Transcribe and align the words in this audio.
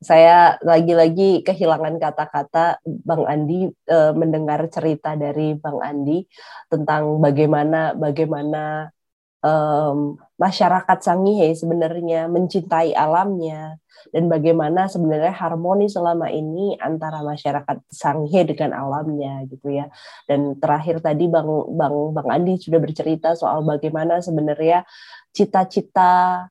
saya 0.00 0.56
lagi-lagi 0.64 1.44
kehilangan 1.44 2.00
kata-kata 2.00 2.80
Bang 2.84 3.28
Andi 3.28 3.68
e, 3.68 3.98
mendengar 4.16 4.64
cerita 4.72 5.12
dari 5.12 5.52
Bang 5.60 5.76
Andi 5.84 6.24
tentang 6.72 7.20
bagaimana 7.20 7.92
bagaimana 7.92 8.88
um, 9.44 10.16
masyarakat 10.40 10.98
Sangihe 11.04 11.52
sebenarnya 11.52 12.32
mencintai 12.32 12.96
alamnya 12.96 13.76
dan 14.16 14.32
bagaimana 14.32 14.88
sebenarnya 14.88 15.36
harmoni 15.36 15.84
selama 15.92 16.32
ini 16.32 16.80
antara 16.80 17.20
masyarakat 17.20 17.84
Sangihe 17.92 18.48
dengan 18.48 18.72
alamnya 18.72 19.44
gitu 19.52 19.68
ya. 19.68 19.92
Dan 20.24 20.56
terakhir 20.56 21.04
tadi 21.04 21.28
Bang 21.28 21.48
Bang 21.76 22.16
Bang 22.16 22.28
Andi 22.32 22.56
sudah 22.56 22.80
bercerita 22.80 23.36
soal 23.36 23.60
bagaimana 23.68 24.24
sebenarnya 24.24 24.88
cita-cita 25.36 26.48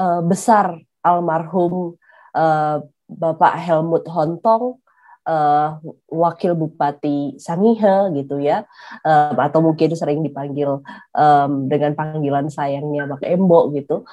uh, 0.00 0.22
besar 0.24 0.80
almarhum 1.04 2.00
uh, 2.34 2.82
Bapak 3.08 3.54
Helmut 3.62 4.04
Hontong 4.10 4.82
uh, 5.28 5.80
wakil 6.08 6.52
bupati 6.56 7.36
Sangihe 7.40 8.12
gitu 8.16 8.40
ya 8.40 8.64
um, 9.04 9.36
atau 9.40 9.60
mungkin 9.64 9.92
sering 9.96 10.20
dipanggil 10.20 10.84
um, 11.16 11.52
dengan 11.68 11.96
panggilan 11.96 12.48
sayangnya 12.52 13.08
Bang 13.08 13.24
Embo 13.24 13.72
gitu 13.72 14.04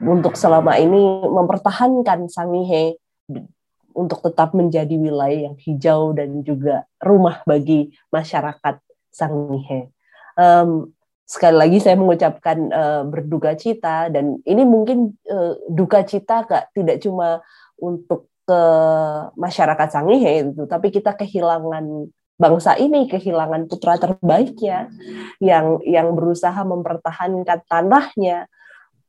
untuk 0.00 0.36
selama 0.36 0.76
ini 0.80 1.24
mempertahankan 1.28 2.28
Sangihe 2.28 2.96
untuk 3.92 4.22
tetap 4.22 4.54
menjadi 4.54 4.94
wilayah 4.96 5.50
yang 5.50 5.56
hijau 5.58 6.14
dan 6.14 6.40
juga 6.46 6.86
rumah 7.02 7.42
bagi 7.44 7.90
masyarakat 8.14 8.80
Sangihe. 9.10 9.90
Um, 10.38 10.94
sekali 11.30 11.54
lagi 11.54 11.78
saya 11.78 11.94
mengucapkan 11.94 12.58
uh, 12.74 13.02
berduka 13.06 13.54
cita 13.54 14.10
dan 14.10 14.42
ini 14.42 14.66
mungkin 14.66 15.14
uh, 15.30 15.54
duka 15.70 16.02
cita 16.02 16.42
gak 16.42 16.74
tidak 16.74 16.98
cuma 16.98 17.38
untuk 17.78 18.26
ke 18.42 18.62
masyarakat 19.38 19.88
Sangihe 19.94 20.42
itu 20.42 20.66
tapi 20.66 20.90
kita 20.90 21.14
kehilangan 21.14 22.10
bangsa 22.34 22.74
ini 22.82 23.06
kehilangan 23.06 23.70
putra 23.70 23.94
terbaiknya 23.94 24.90
yang 25.38 25.78
yang 25.86 26.18
berusaha 26.18 26.58
mempertahankan 26.66 27.62
tanahnya 27.70 28.50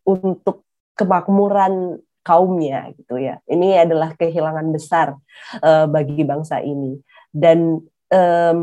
untuk 0.06 0.62
kemakmuran 0.94 1.98
kaumnya 2.22 2.94
gitu 2.94 3.18
ya. 3.18 3.42
Ini 3.50 3.90
adalah 3.90 4.14
kehilangan 4.14 4.70
besar 4.70 5.18
uh, 5.64 5.86
bagi 5.90 6.22
bangsa 6.22 6.62
ini. 6.62 7.02
Dan 7.34 7.82
um, 8.14 8.58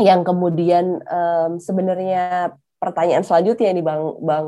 yang 0.00 0.24
kemudian 0.24 1.04
um, 1.04 1.60
sebenarnya 1.60 2.56
pertanyaan 2.80 3.22
selanjutnya 3.22 3.76
nih 3.76 3.84
Bang 3.84 4.02
Bang 4.24 4.46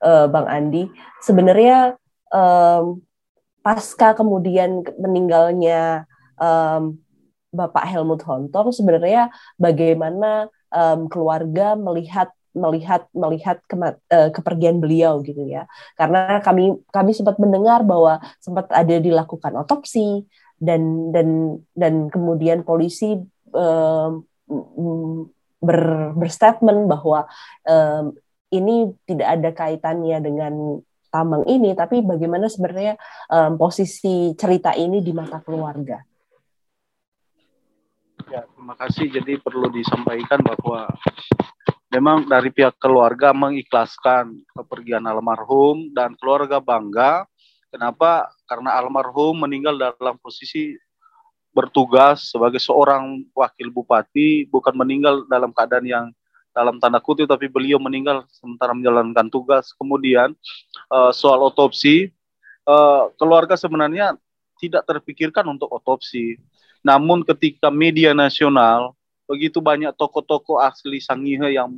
uh, 0.00 0.26
Bang 0.30 0.46
Andi. 0.46 0.86
Sebenarnya 1.20 1.98
um, 2.30 3.02
pasca 3.60 4.14
kemudian 4.14 4.86
meninggalnya 4.96 6.06
um, 6.38 7.02
Bapak 7.52 7.84
Helmut 7.84 8.24
Hontong 8.24 8.72
sebenarnya 8.72 9.28
bagaimana 9.60 10.48
um, 10.72 11.10
keluarga 11.10 11.76
melihat 11.76 12.32
melihat 12.52 13.08
melihat 13.16 13.64
ke, 13.64 13.76
uh, 13.76 13.96
eh, 14.12 14.28
kepergian 14.32 14.80
beliau 14.80 15.20
gitu 15.24 15.44
ya. 15.48 15.64
Karena 15.96 16.40
kami 16.40 16.80
kami 16.92 17.12
sempat 17.16 17.40
mendengar 17.40 17.80
bahwa 17.84 18.20
sempat 18.40 18.68
ada 18.72 18.96
dilakukan 19.00 19.56
otopsi 19.56 20.24
dan 20.60 21.10
dan 21.10 21.58
dan 21.72 22.12
kemudian 22.12 22.62
polisi 22.62 23.18
um, 23.52 24.24
ber, 25.62 26.12
berstatement 26.18 26.90
bahwa 26.90 27.30
um, 27.64 28.12
ini 28.52 28.92
tidak 29.08 29.28
ada 29.38 29.50
kaitannya 29.54 30.18
dengan 30.20 30.54
tambang 31.08 31.44
ini, 31.48 31.72
tapi 31.72 32.00
bagaimana 32.04 32.48
sebenarnya 32.48 32.98
um, 33.30 33.56
posisi 33.56 34.32
cerita 34.36 34.74
ini 34.74 35.00
di 35.00 35.12
mata 35.14 35.40
keluarga? 35.40 36.00
Ya, 38.32 38.48
terima 38.48 38.72
kasih. 38.80 39.12
Jadi 39.12 39.36
perlu 39.44 39.68
disampaikan 39.68 40.40
bahwa 40.40 40.88
memang 41.92 42.24
dari 42.24 42.48
pihak 42.48 42.80
keluarga 42.80 43.36
mengikhlaskan 43.36 44.40
kepergian 44.56 45.04
almarhum 45.04 45.92
dan 45.92 46.16
keluarga 46.16 46.56
bangga. 46.56 47.28
Kenapa? 47.68 48.32
Karena 48.48 48.80
almarhum 48.80 49.44
meninggal 49.44 49.76
dalam 49.76 50.16
posisi 50.16 50.72
bertugas 51.52 52.32
sebagai 52.32 52.58
seorang 52.58 53.28
wakil 53.36 53.68
bupati 53.68 54.48
bukan 54.48 54.72
meninggal 54.72 55.28
dalam 55.28 55.52
keadaan 55.52 55.84
yang 55.84 56.06
dalam 56.52 56.76
tanda 56.80 57.00
kutip 57.00 57.28
tapi 57.28 57.48
beliau 57.48 57.80
meninggal 57.80 58.24
sementara 58.32 58.76
menjalankan 58.76 59.28
tugas. 59.28 59.72
Kemudian 59.76 60.36
uh, 60.92 61.12
soal 61.12 61.40
otopsi 61.44 62.12
uh, 62.68 63.12
keluarga 63.16 63.56
sebenarnya 63.56 64.16
tidak 64.60 64.84
terpikirkan 64.88 65.44
untuk 65.48 65.68
otopsi. 65.72 66.40
Namun 66.84 67.24
ketika 67.24 67.72
media 67.72 68.12
nasional 68.12 68.96
begitu 69.28 69.62
banyak 69.62 69.94
tokoh-tokoh 69.96 70.60
asli 70.60 71.00
Sangihe 71.00 71.56
yang 71.56 71.72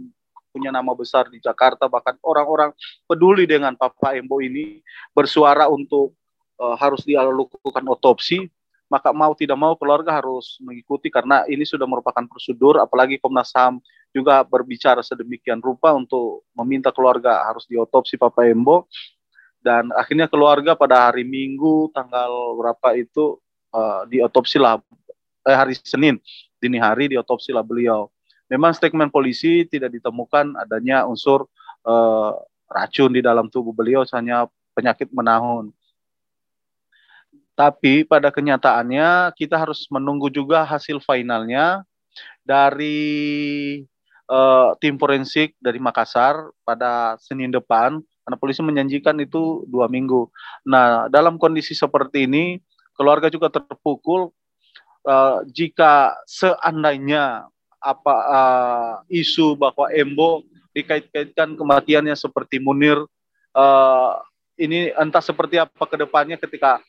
punya 0.54 0.70
nama 0.70 0.94
besar 0.94 1.26
di 1.30 1.42
Jakarta 1.42 1.90
bahkan 1.90 2.14
orang-orang 2.22 2.70
peduli 3.10 3.42
dengan 3.42 3.74
Papa 3.74 4.14
Embo 4.14 4.38
ini 4.38 4.78
bersuara 5.10 5.66
untuk 5.66 6.14
uh, 6.62 6.78
harus 6.78 7.02
dilakukan 7.02 7.84
otopsi 7.90 8.46
maka 8.88 9.10
mau 9.10 9.32
tidak 9.32 9.56
mau 9.56 9.74
keluarga 9.74 10.20
harus 10.20 10.60
mengikuti 10.60 11.08
karena 11.08 11.42
ini 11.48 11.64
sudah 11.64 11.88
merupakan 11.88 12.24
prosedur 12.28 12.78
apalagi 12.78 13.16
Komnas 13.16 13.50
HAM 13.56 13.80
juga 14.14 14.46
berbicara 14.46 15.02
sedemikian 15.02 15.58
rupa 15.58 15.90
untuk 15.90 16.46
meminta 16.54 16.94
keluarga 16.94 17.42
harus 17.50 17.66
diotopsi 17.66 18.14
Papa 18.14 18.46
Embo. 18.46 18.86
Dan 19.64 19.90
akhirnya 19.96 20.28
keluarga 20.28 20.76
pada 20.76 21.08
hari 21.08 21.24
Minggu 21.24 21.88
tanggal 21.96 22.52
berapa 22.60 23.00
itu 23.00 23.40
uh, 23.72 24.04
diotopsi 24.04 24.60
lah 24.60 24.76
eh, 25.48 25.56
hari 25.56 25.72
Senin 25.80 26.20
dini 26.60 26.76
hari 26.76 27.08
diotopsi 27.10 27.50
lah 27.50 27.64
beliau. 27.64 28.12
Memang 28.52 28.76
statement 28.76 29.08
polisi 29.08 29.64
tidak 29.64 29.96
ditemukan 29.96 30.52
adanya 30.60 31.08
unsur 31.08 31.48
uh, 31.88 32.36
racun 32.68 33.10
di 33.16 33.24
dalam 33.24 33.48
tubuh 33.48 33.72
beliau 33.72 34.04
hanya 34.12 34.46
penyakit 34.76 35.08
menahun 35.10 35.72
tapi 37.54 38.02
pada 38.02 38.34
kenyataannya 38.34 39.30
kita 39.38 39.54
harus 39.54 39.86
menunggu 39.90 40.26
juga 40.30 40.66
hasil 40.66 40.98
finalnya 40.98 41.86
dari 42.42 43.82
uh, 44.26 44.74
tim 44.82 44.98
forensik 44.98 45.54
dari 45.62 45.78
Makassar 45.78 46.50
pada 46.66 47.14
Senin 47.22 47.54
depan 47.54 48.02
karena 48.24 48.36
polisi 48.40 48.60
menjanjikan 48.64 49.14
itu 49.22 49.62
dua 49.70 49.86
minggu. 49.86 50.26
Nah 50.66 51.06
dalam 51.08 51.38
kondisi 51.38 51.78
seperti 51.78 52.26
ini 52.26 52.58
keluarga 52.98 53.30
juga 53.30 53.50
terpukul 53.50 54.34
uh, 55.06 55.38
jika 55.46 56.18
seandainya 56.26 57.46
apa 57.78 58.14
uh, 58.16 58.94
isu 59.12 59.54
bahwa 59.54 59.92
Embo 59.92 60.42
dikait-kaitkan 60.74 61.54
kematiannya 61.54 62.16
seperti 62.18 62.58
Munir 62.58 62.98
uh, 63.54 64.12
ini 64.58 64.90
entah 64.94 65.22
seperti 65.22 65.60
apa 65.60 65.84
ke 65.86 65.96
depannya 66.00 66.40
ketika 66.40 66.82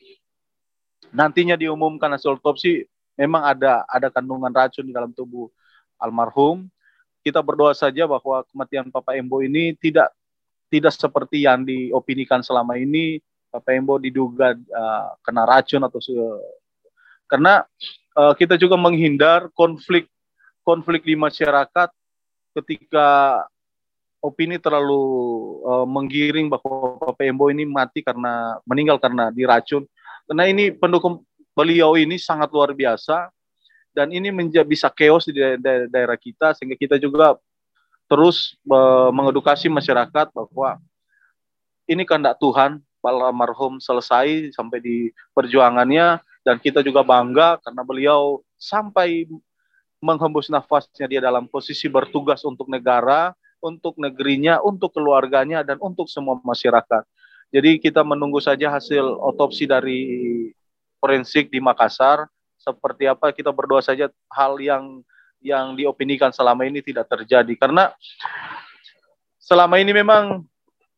nantinya 1.16 1.56
diumumkan 1.56 2.12
hasil 2.12 2.36
otopsi 2.36 2.84
memang 3.16 3.40
ada 3.48 3.88
ada 3.88 4.12
kandungan 4.12 4.52
racun 4.52 4.84
di 4.84 4.92
dalam 4.92 5.10
tubuh 5.16 5.48
almarhum. 5.96 6.68
Kita 7.24 7.42
berdoa 7.42 7.74
saja 7.74 8.06
bahwa 8.06 8.44
kematian 8.46 8.92
Papa 8.92 9.16
Embo 9.16 9.42
ini 9.42 9.74
tidak 9.80 10.12
tidak 10.70 10.94
seperti 10.94 11.42
yang 11.48 11.64
diopinikan 11.66 12.44
selama 12.44 12.76
ini 12.78 13.18
Papa 13.50 13.72
Embo 13.74 13.96
diduga 13.96 14.54
uh, 14.54 15.08
kena 15.24 15.42
racun 15.48 15.82
atau 15.82 15.98
karena 17.26 17.66
uh, 18.14 18.36
kita 18.36 18.54
juga 18.60 18.78
menghindar 18.78 19.50
konflik 19.56 20.06
konflik 20.62 21.02
di 21.02 21.18
masyarakat 21.18 21.90
ketika 22.54 23.42
opini 24.22 24.58
terlalu 24.58 25.02
uh, 25.66 25.86
menggiring 25.88 26.46
bahwa 26.46 27.00
Papa 27.00 27.26
Embo 27.26 27.50
ini 27.50 27.66
mati 27.66 28.04
karena 28.06 28.58
meninggal 28.68 29.02
karena 29.02 29.34
diracun 29.34 29.82
karena 30.26 30.44
ini 30.50 30.74
pendukung 30.74 31.22
beliau 31.56 31.94
ini 31.96 32.20
sangat 32.20 32.52
luar 32.52 32.74
biasa 32.76 33.30
dan 33.96 34.12
ini 34.12 34.28
menjadi 34.28 34.68
bisa 34.68 34.92
chaos 34.92 35.24
di 35.24 35.32
daerah, 35.32 35.88
daerah 35.88 36.18
kita 36.20 36.52
sehingga 36.52 36.76
kita 36.76 37.00
juga 37.00 37.40
terus 38.06 38.54
uh, 38.68 39.08
mengedukasi 39.10 39.72
masyarakat 39.72 40.30
bahwa 40.30 40.78
ini 41.88 42.02
kehendak 42.04 42.36
Tuhan 42.42 42.82
almarhum 43.06 43.78
selesai 43.78 44.50
sampai 44.50 44.82
di 44.82 44.96
perjuangannya 45.30 46.18
dan 46.42 46.58
kita 46.58 46.82
juga 46.82 47.06
bangga 47.06 47.62
karena 47.62 47.82
beliau 47.86 48.42
sampai 48.58 49.30
menghembus 50.02 50.50
nafasnya 50.50 51.06
dia 51.06 51.22
dalam 51.22 51.46
posisi 51.46 51.86
bertugas 51.86 52.42
untuk 52.42 52.66
negara, 52.66 53.32
untuk 53.62 53.96
negerinya, 53.96 54.60
untuk 54.62 54.92
keluarganya 54.92 55.62
dan 55.62 55.78
untuk 55.80 56.10
semua 56.10 56.36
masyarakat. 56.42 57.02
Jadi 57.54 57.78
kita 57.78 58.02
menunggu 58.02 58.42
saja 58.42 58.74
hasil 58.74 59.02
otopsi 59.22 59.64
dari 59.64 60.00
forensik 60.98 61.48
di 61.48 61.62
Makassar. 61.62 62.26
Seperti 62.58 63.06
apa 63.06 63.30
kita 63.30 63.54
berdoa 63.54 63.78
saja 63.78 64.10
hal 64.34 64.58
yang 64.58 65.00
yang 65.38 65.78
diopinikan 65.78 66.34
selama 66.34 66.66
ini 66.66 66.82
tidak 66.82 67.06
terjadi. 67.06 67.54
Karena 67.54 67.94
selama 69.38 69.78
ini 69.78 69.94
memang 69.94 70.42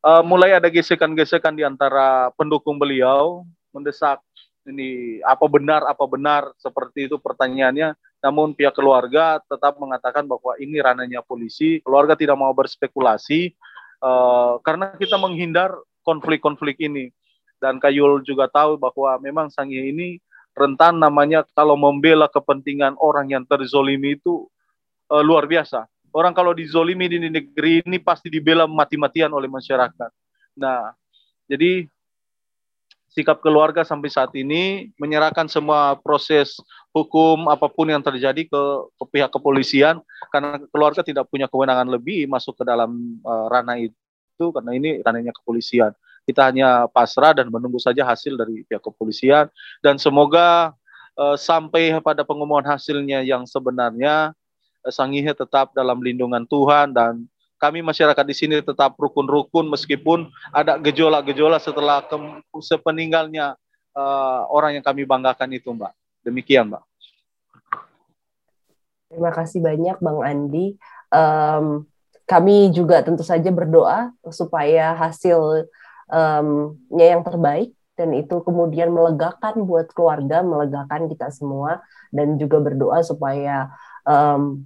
uh, 0.01 0.23
mulai 0.25 0.57
ada 0.57 0.65
gesekan-gesekan 0.73 1.53
di 1.53 1.61
antara 1.61 2.33
pendukung 2.33 2.81
beliau 2.81 3.45
mendesak 3.69 4.17
ini 4.65 5.21
apa 5.25 5.45
benar 5.45 5.85
apa 5.85 6.05
benar 6.09 6.49
seperti 6.57 7.05
itu 7.05 7.21
pertanyaannya. 7.21 7.93
Namun 8.19 8.51
pihak 8.51 8.75
keluarga 8.75 9.39
tetap 9.47 9.79
mengatakan 9.79 10.27
bahwa 10.27 10.57
ini 10.59 10.81
ranahnya 10.81 11.23
polisi. 11.23 11.79
Keluarga 11.85 12.19
tidak 12.19 12.35
mau 12.35 12.51
berspekulasi 12.51 13.55
uh, 14.03 14.59
karena 14.65 14.91
kita 14.99 15.15
menghindar 15.15 15.71
konflik-konflik 16.03 16.79
ini. 16.81 17.11
Dan 17.59 17.77
Kayul 17.77 18.23
juga 18.23 18.47
tahu 18.47 18.79
bahwa 18.79 19.19
memang 19.19 19.51
Sangi 19.51 19.91
ini 19.91 20.17
rentan 20.55 20.99
namanya 20.99 21.43
kalau 21.55 21.75
membela 21.75 22.27
kepentingan 22.31 22.95
orang 22.99 23.31
yang 23.31 23.43
terzolimi 23.43 24.15
itu 24.19 24.47
uh, 25.11 25.23
luar 25.23 25.45
biasa. 25.45 25.87
Orang 26.09 26.33
kalau 26.33 26.57
dizolimi 26.57 27.05
di 27.05 27.21
negeri 27.21 27.85
ini 27.85 28.01
pasti 28.01 28.33
dibela 28.33 28.65
mati-matian 28.65 29.29
oleh 29.29 29.45
masyarakat. 29.45 30.11
Nah 30.57 30.95
jadi 31.45 31.85
sikap 33.09 33.41
keluarga 33.41 33.81
sampai 33.81 34.09
saat 34.09 34.31
ini 34.37 34.93
menyerahkan 35.01 35.49
semua 35.49 35.97
proses 35.97 36.55
hukum 36.93 37.49
apa 37.49 37.65
pun 37.65 37.89
yang 37.89 38.01
terjadi 38.05 38.45
ke, 38.45 38.61
ke 38.95 39.03
pihak 39.09 39.33
kepolisian 39.33 39.97
karena 40.29 40.61
keluarga 40.69 41.01
tidak 41.01 41.25
punya 41.25 41.49
kewenangan 41.49 41.89
lebih 41.89 42.29
masuk 42.29 42.53
ke 42.61 42.63
dalam 42.63 43.17
uh, 43.25 43.49
ranah 43.49 43.81
itu 43.81 43.97
karena 44.47 44.71
ini 44.71 45.03
ranahnya 45.03 45.35
kepolisian. 45.35 45.91
Kita 46.23 46.47
hanya 46.47 46.87
pasrah 46.87 47.35
dan 47.35 47.51
menunggu 47.51 47.81
saja 47.81 48.07
hasil 48.07 48.39
dari 48.39 48.63
pihak 48.63 48.79
kepolisian 48.79 49.51
dan 49.83 49.99
semoga 49.99 50.71
uh, 51.19 51.35
sampai 51.35 51.91
pada 51.99 52.23
pengumuman 52.23 52.63
hasilnya 52.63 53.25
yang 53.27 53.43
sebenarnya 53.43 54.31
uh, 54.85 54.91
Sangihe 54.93 55.35
tetap 55.35 55.75
dalam 55.75 55.99
lindungan 55.99 56.47
Tuhan 56.47 56.95
dan 56.95 57.27
kami 57.59 57.83
masyarakat 57.83 58.23
di 58.23 58.35
sini 58.37 58.55
tetap 58.63 58.95
rukun-rukun 58.95 59.67
meskipun 59.67 60.31
ada 60.55 60.79
gejolak-gejolak 60.79 61.59
setelah 61.59 61.99
sepeninggalnya 62.55 63.59
uh, 63.99 64.47
orang 64.47 64.79
yang 64.79 64.85
kami 64.85 65.03
banggakan 65.03 65.51
itu, 65.51 65.67
Mbak. 65.75 65.91
Demikian, 66.23 66.71
Mbak. 66.71 66.83
Terima 69.09 69.31
kasih 69.35 69.59
banyak, 69.59 69.97
Bang 69.99 70.19
Andi. 70.23 70.77
Um, 71.09 71.88
kami 72.29 72.69
juga 72.69 73.01
tentu 73.01 73.25
saja 73.25 73.49
berdoa 73.49 74.13
supaya 74.29 74.93
hasilnya 74.93 75.65
yang 76.93 77.25
terbaik 77.25 77.73
dan 77.99 78.15
itu 78.15 78.39
kemudian 78.47 78.95
melegakan 78.95 79.67
buat 79.67 79.91
keluarga, 79.91 80.39
melegakan 80.39 81.11
kita 81.11 81.33
semua 81.35 81.83
dan 82.15 82.39
juga 82.39 82.63
berdoa 82.63 83.03
supaya 83.03 83.73
um, 84.07 84.63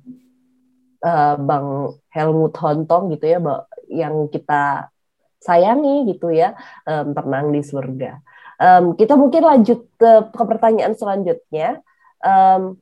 uh, 1.01 1.35
Bang 1.41 1.97
Helmut 2.13 2.53
Hontong 2.61 3.09
gitu 3.17 3.25
ya 3.25 3.41
yang 3.89 4.29
kita 4.29 4.93
sayangi 5.41 6.13
gitu 6.13 6.29
ya 6.29 6.53
um, 6.85 7.17
tenang 7.17 7.49
di 7.49 7.65
surga. 7.65 8.21
Um, 8.61 8.93
kita 8.93 9.17
mungkin 9.17 9.43
lanjut 9.43 9.81
ke, 9.97 10.11
ke 10.29 10.43
pertanyaan 10.45 10.93
selanjutnya. 10.93 11.81
Um, 12.21 12.79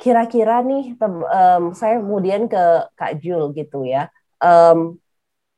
kira-kira 0.00 0.60
nih 0.64 0.98
um, 1.00 1.72
saya 1.72 2.02
kemudian 2.02 2.50
ke 2.50 2.90
Kak 2.98 3.22
Jul 3.22 3.54
gitu 3.54 3.86
ya. 3.86 4.10
Um, 4.42 4.98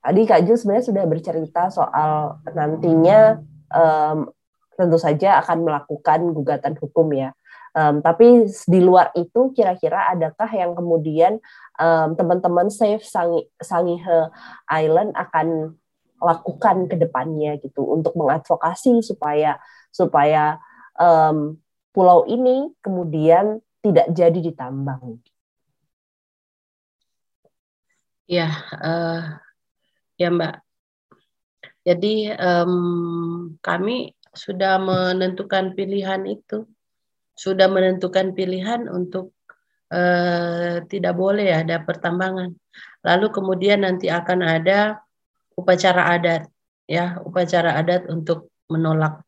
tadi 0.05 0.23
Kak 0.29 0.45
Jul 0.47 0.57
sebenarnya 0.61 0.87
sudah 0.87 1.05
bercerita 1.09 1.63
soal 1.73 2.39
nantinya 2.53 3.41
um, 3.73 4.31
tentu 4.77 5.01
saja 5.01 5.41
akan 5.41 5.65
melakukan 5.65 6.21
gugatan 6.37 6.77
hukum 6.77 7.11
ya 7.17 7.33
Um, 7.77 8.01
tapi 8.01 8.49
di 8.49 8.81
luar 8.81 9.13
itu 9.13 9.53
kira-kira 9.53 10.09
adakah 10.09 10.49
yang 10.49 10.73
kemudian 10.73 11.37
um, 11.77 12.17
teman-teman 12.17 12.73
Save 12.73 13.05
Sangi, 13.05 13.45
Sangihe 13.61 14.33
Island 14.65 15.13
akan 15.13 15.77
lakukan 16.17 16.89
ke 16.89 16.97
depannya 16.97 17.61
gitu 17.61 17.85
untuk 17.85 18.17
mengadvokasi 18.17 19.05
supaya 19.05 19.61
supaya 19.93 20.57
um, 20.97 21.61
pulau 21.93 22.25
ini 22.25 22.73
kemudian 22.81 23.61
tidak 23.87 24.07
jadi 24.11 24.39
ditambang. 24.43 25.23
Ya, 28.27 28.51
uh, 28.83 29.39
ya 30.19 30.29
Mbak. 30.35 30.55
Jadi 31.87 32.35
um, 32.35 32.75
kami 33.63 34.11
sudah 34.35 34.83
menentukan 34.83 35.79
pilihan 35.79 36.27
itu 36.27 36.67
sudah 37.37 37.71
menentukan 37.71 38.35
pilihan 38.35 38.91
untuk 38.91 39.37
uh, 39.95 40.83
tidak 40.91 41.15
boleh 41.15 41.53
ada 41.53 41.79
pertambangan. 41.85 42.51
Lalu 43.07 43.27
kemudian 43.31 43.87
nanti 43.87 44.11
akan 44.11 44.43
ada 44.43 44.99
upacara 45.55 46.17
adat, 46.17 46.51
ya 46.91 47.23
upacara 47.23 47.79
adat 47.79 48.11
untuk 48.11 48.51
menolak 48.67 49.23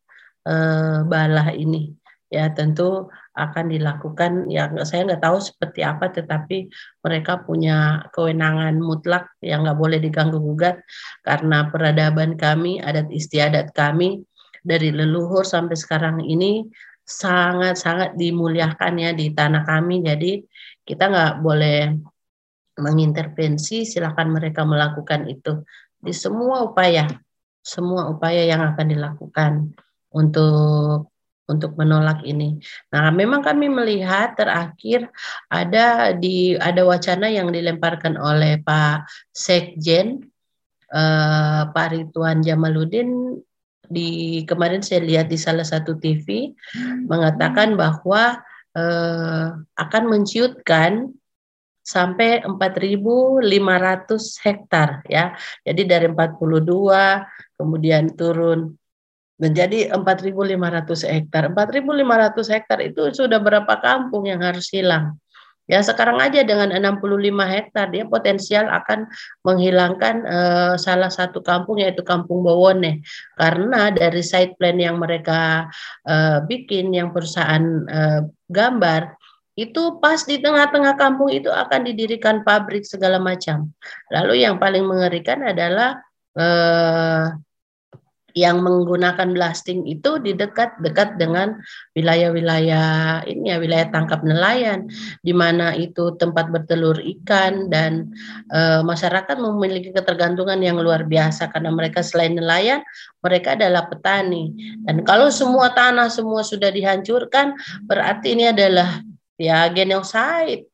uh, 0.48 1.06
balah 1.06 1.54
ini. 1.54 1.94
Ya 2.28 2.50
tentu 2.52 3.08
akan 3.38 3.70
dilakukan. 3.70 4.50
Ya 4.50 4.66
saya 4.82 5.06
nggak 5.06 5.22
tahu 5.22 5.38
seperti 5.38 5.86
apa, 5.86 6.10
tetapi 6.10 6.66
mereka 7.06 7.40
punya 7.46 8.10
kewenangan 8.10 8.74
mutlak 8.82 9.30
yang 9.38 9.62
nggak 9.62 9.78
boleh 9.78 9.98
diganggu 10.02 10.42
gugat 10.42 10.82
karena 11.22 11.70
peradaban 11.70 12.34
kami, 12.34 12.82
adat 12.82 13.06
istiadat 13.14 13.70
kami 13.70 14.26
dari 14.66 14.90
leluhur 14.90 15.46
sampai 15.46 15.78
sekarang 15.78 16.26
ini 16.26 16.66
sangat-sangat 17.08 18.20
dimuliakan 18.20 18.94
ya 19.00 19.10
di 19.14 19.32
tanah 19.32 19.64
kami. 19.64 20.04
Jadi 20.04 20.42
kita 20.82 21.08
nggak 21.08 21.32
boleh 21.40 21.96
mengintervensi, 22.78 23.88
silakan 23.88 24.34
mereka 24.34 24.62
melakukan 24.62 25.26
itu 25.26 25.64
di 25.98 26.14
semua 26.14 26.62
upaya, 26.62 27.10
semua 27.58 28.06
upaya 28.06 28.46
yang 28.46 28.62
akan 28.62 28.86
dilakukan 28.86 29.52
untuk 30.14 31.10
untuk 31.48 31.74
menolak 31.80 32.20
ini. 32.28 32.60
Nah, 32.92 33.08
memang 33.08 33.40
kami 33.40 33.72
melihat 33.72 34.36
terakhir 34.36 35.08
ada 35.48 36.12
di 36.12 36.54
ada 36.60 36.84
wacana 36.84 37.32
yang 37.32 37.48
dilemparkan 37.48 38.20
oleh 38.20 38.60
Pak 38.60 39.08
Sekjen 39.32 40.28
eh, 40.92 41.62
Pak 41.72 41.88
Rituan 41.96 42.44
Jamaludin 42.44 43.40
di 43.88 44.44
kemarin 44.44 44.84
saya 44.84 45.00
lihat 45.00 45.32
di 45.32 45.40
salah 45.40 45.64
satu 45.64 45.96
TV 45.96 46.52
mengatakan 47.08 47.74
bahwa 47.80 48.44
eh, 48.76 49.48
akan 49.56 50.04
menciutkan 50.04 51.16
sampai 51.88 52.44
4.500 52.44 53.40
hektar 54.44 55.00
ya. 55.08 55.32
Jadi 55.64 55.88
dari 55.88 56.06
42 56.12 57.56
kemudian 57.56 58.12
turun 58.12 58.76
menjadi 59.38 59.94
4.500 59.94 61.06
hektar. 61.06 61.42
4.500 61.54 62.54
hektar 62.54 62.78
itu 62.82 63.02
sudah 63.14 63.38
berapa 63.38 63.74
kampung 63.78 64.26
yang 64.26 64.42
harus 64.42 64.68
hilang? 64.74 65.18
Ya 65.68 65.84
sekarang 65.84 66.16
aja 66.16 66.40
dengan 66.48 66.72
65 66.72 67.04
hektar 67.44 67.92
dia 67.92 68.08
potensial 68.08 68.72
akan 68.72 69.04
menghilangkan 69.44 70.24
uh, 70.24 70.74
salah 70.80 71.12
satu 71.12 71.44
kampung 71.44 71.84
yaitu 71.84 72.00
Kampung 72.00 72.40
Bowone 72.40 73.04
karena 73.36 73.92
dari 73.92 74.24
site 74.24 74.56
plan 74.56 74.80
yang 74.80 74.96
mereka 74.96 75.68
uh, 76.08 76.40
bikin 76.48 76.88
yang 76.96 77.12
perusahaan 77.12 77.84
uh, 77.84 78.24
gambar 78.48 79.12
itu 79.60 80.00
pas 80.00 80.24
di 80.24 80.40
tengah-tengah 80.40 80.96
kampung 80.96 81.28
itu 81.28 81.52
akan 81.52 81.84
didirikan 81.84 82.46
pabrik 82.48 82.88
segala 82.88 83.20
macam. 83.20 83.68
Lalu 84.08 84.48
yang 84.48 84.56
paling 84.56 84.88
mengerikan 84.88 85.44
adalah 85.44 86.00
uh, 86.38 87.36
yang 88.38 88.62
menggunakan 88.62 89.34
blasting 89.34 89.82
itu 89.90 90.22
di 90.22 90.38
dekat-dekat 90.38 91.18
dengan 91.18 91.58
wilayah-wilayah 91.98 93.26
ini 93.26 93.50
ya 93.50 93.58
wilayah 93.58 93.90
tangkap 93.90 94.22
nelayan 94.22 94.86
di 95.26 95.34
mana 95.34 95.74
itu 95.74 96.14
tempat 96.14 96.46
bertelur 96.54 97.02
ikan 97.18 97.66
dan 97.66 98.14
e, 98.46 98.86
masyarakat 98.86 99.34
memiliki 99.42 99.90
ketergantungan 99.90 100.62
yang 100.62 100.78
luar 100.78 101.02
biasa. 101.02 101.50
Karena 101.50 101.74
mereka 101.74 102.06
selain 102.06 102.38
nelayan 102.38 102.86
mereka 103.18 103.58
adalah 103.58 103.90
petani. 103.90 104.54
Dan 104.86 105.02
kalau 105.02 105.34
semua 105.34 105.74
tanah 105.74 106.06
semua 106.06 106.46
sudah 106.46 106.70
dihancurkan 106.70 107.58
berarti 107.90 108.38
ini 108.38 108.54
adalah 108.54 109.02
ya 109.34 109.66
genocide. 109.74 110.70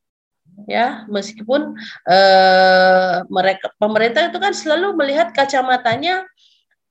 Ya 0.71 1.03
meskipun 1.11 1.75
eh, 2.07 3.15
mereka 3.27 3.75
pemerintah 3.75 4.31
itu 4.31 4.39
kan 4.39 4.55
selalu 4.55 4.95
melihat 4.95 5.35
kacamatanya 5.35 6.23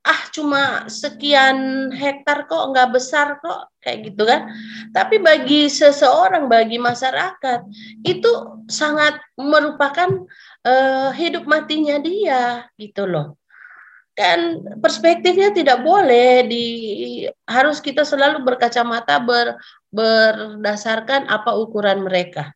ah 0.04 0.20
cuma 0.28 0.84
sekian 0.84 1.88
hektar 1.88 2.44
kok 2.44 2.76
nggak 2.76 2.92
besar 2.92 3.40
kok 3.40 3.72
kayak 3.80 4.12
gitu 4.12 4.28
kan. 4.28 4.52
Tapi 4.92 5.16
bagi 5.16 5.72
seseorang 5.72 6.44
bagi 6.44 6.76
masyarakat 6.76 7.64
itu 8.04 8.30
sangat 8.68 9.16
merupakan 9.40 10.28
uh, 10.68 11.08
hidup 11.16 11.48
matinya 11.48 11.96
dia 11.96 12.68
gitu 12.76 13.08
loh. 13.08 13.40
Kan 14.12 14.60
perspektifnya 14.84 15.56
tidak 15.56 15.80
boleh 15.80 16.46
di 16.46 16.66
harus 17.48 17.80
kita 17.80 18.04
selalu 18.04 18.44
berkacamata 18.44 19.18
ber, 19.24 19.56
berdasarkan 19.88 21.32
apa 21.32 21.56
ukuran 21.56 22.04
mereka. 22.04 22.52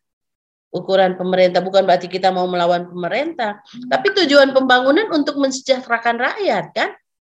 Ukuran 0.69 1.17
pemerintah 1.17 1.65
bukan 1.65 1.81
berarti 1.81 2.05
kita 2.05 2.29
mau 2.29 2.45
melawan 2.45 2.85
pemerintah 2.85 3.57
tapi 3.89 4.13
tujuan 4.13 4.53
pembangunan 4.53 5.09
untuk 5.09 5.41
mensejahterakan 5.41 6.21
rakyat 6.21 6.69
kan 6.77 6.93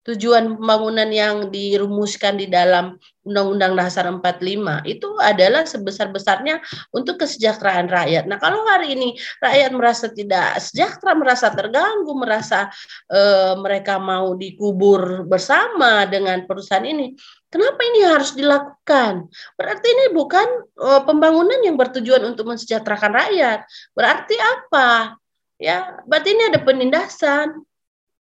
tujuan 0.09 0.57
pembangunan 0.57 1.09
yang 1.13 1.53
dirumuskan 1.53 2.41
di 2.41 2.49
dalam 2.49 2.97
Undang-Undang 3.21 3.77
Dasar 3.77 4.09
45 4.09 4.89
itu 4.89 5.09
adalah 5.21 5.69
sebesar-besarnya 5.69 6.65
untuk 6.97 7.21
kesejahteraan 7.21 7.93
rakyat. 7.93 8.25
Nah, 8.25 8.41
kalau 8.41 8.65
hari 8.65 8.97
ini 8.97 9.13
rakyat 9.45 9.71
merasa 9.77 10.09
tidak 10.09 10.57
sejahtera, 10.57 11.13
merasa 11.13 11.53
terganggu, 11.53 12.17
merasa 12.17 12.73
uh, 13.13 13.61
mereka 13.61 14.01
mau 14.01 14.33
dikubur 14.33 15.29
bersama 15.29 16.09
dengan 16.09 16.49
perusahaan 16.49 16.83
ini, 16.83 17.13
kenapa 17.53 17.81
ini 17.93 18.01
harus 18.09 18.33
dilakukan? 18.33 19.29
Berarti 19.61 19.87
ini 19.93 20.05
bukan 20.17 20.49
uh, 20.81 21.05
pembangunan 21.05 21.61
yang 21.61 21.77
bertujuan 21.77 22.25
untuk 22.25 22.49
mensejahterakan 22.49 23.13
rakyat. 23.13 23.69
Berarti 23.93 24.37
apa? 24.41 25.21
Ya, 25.61 26.01
berarti 26.09 26.33
ini 26.33 26.49
ada 26.49 26.65
penindasan 26.65 27.69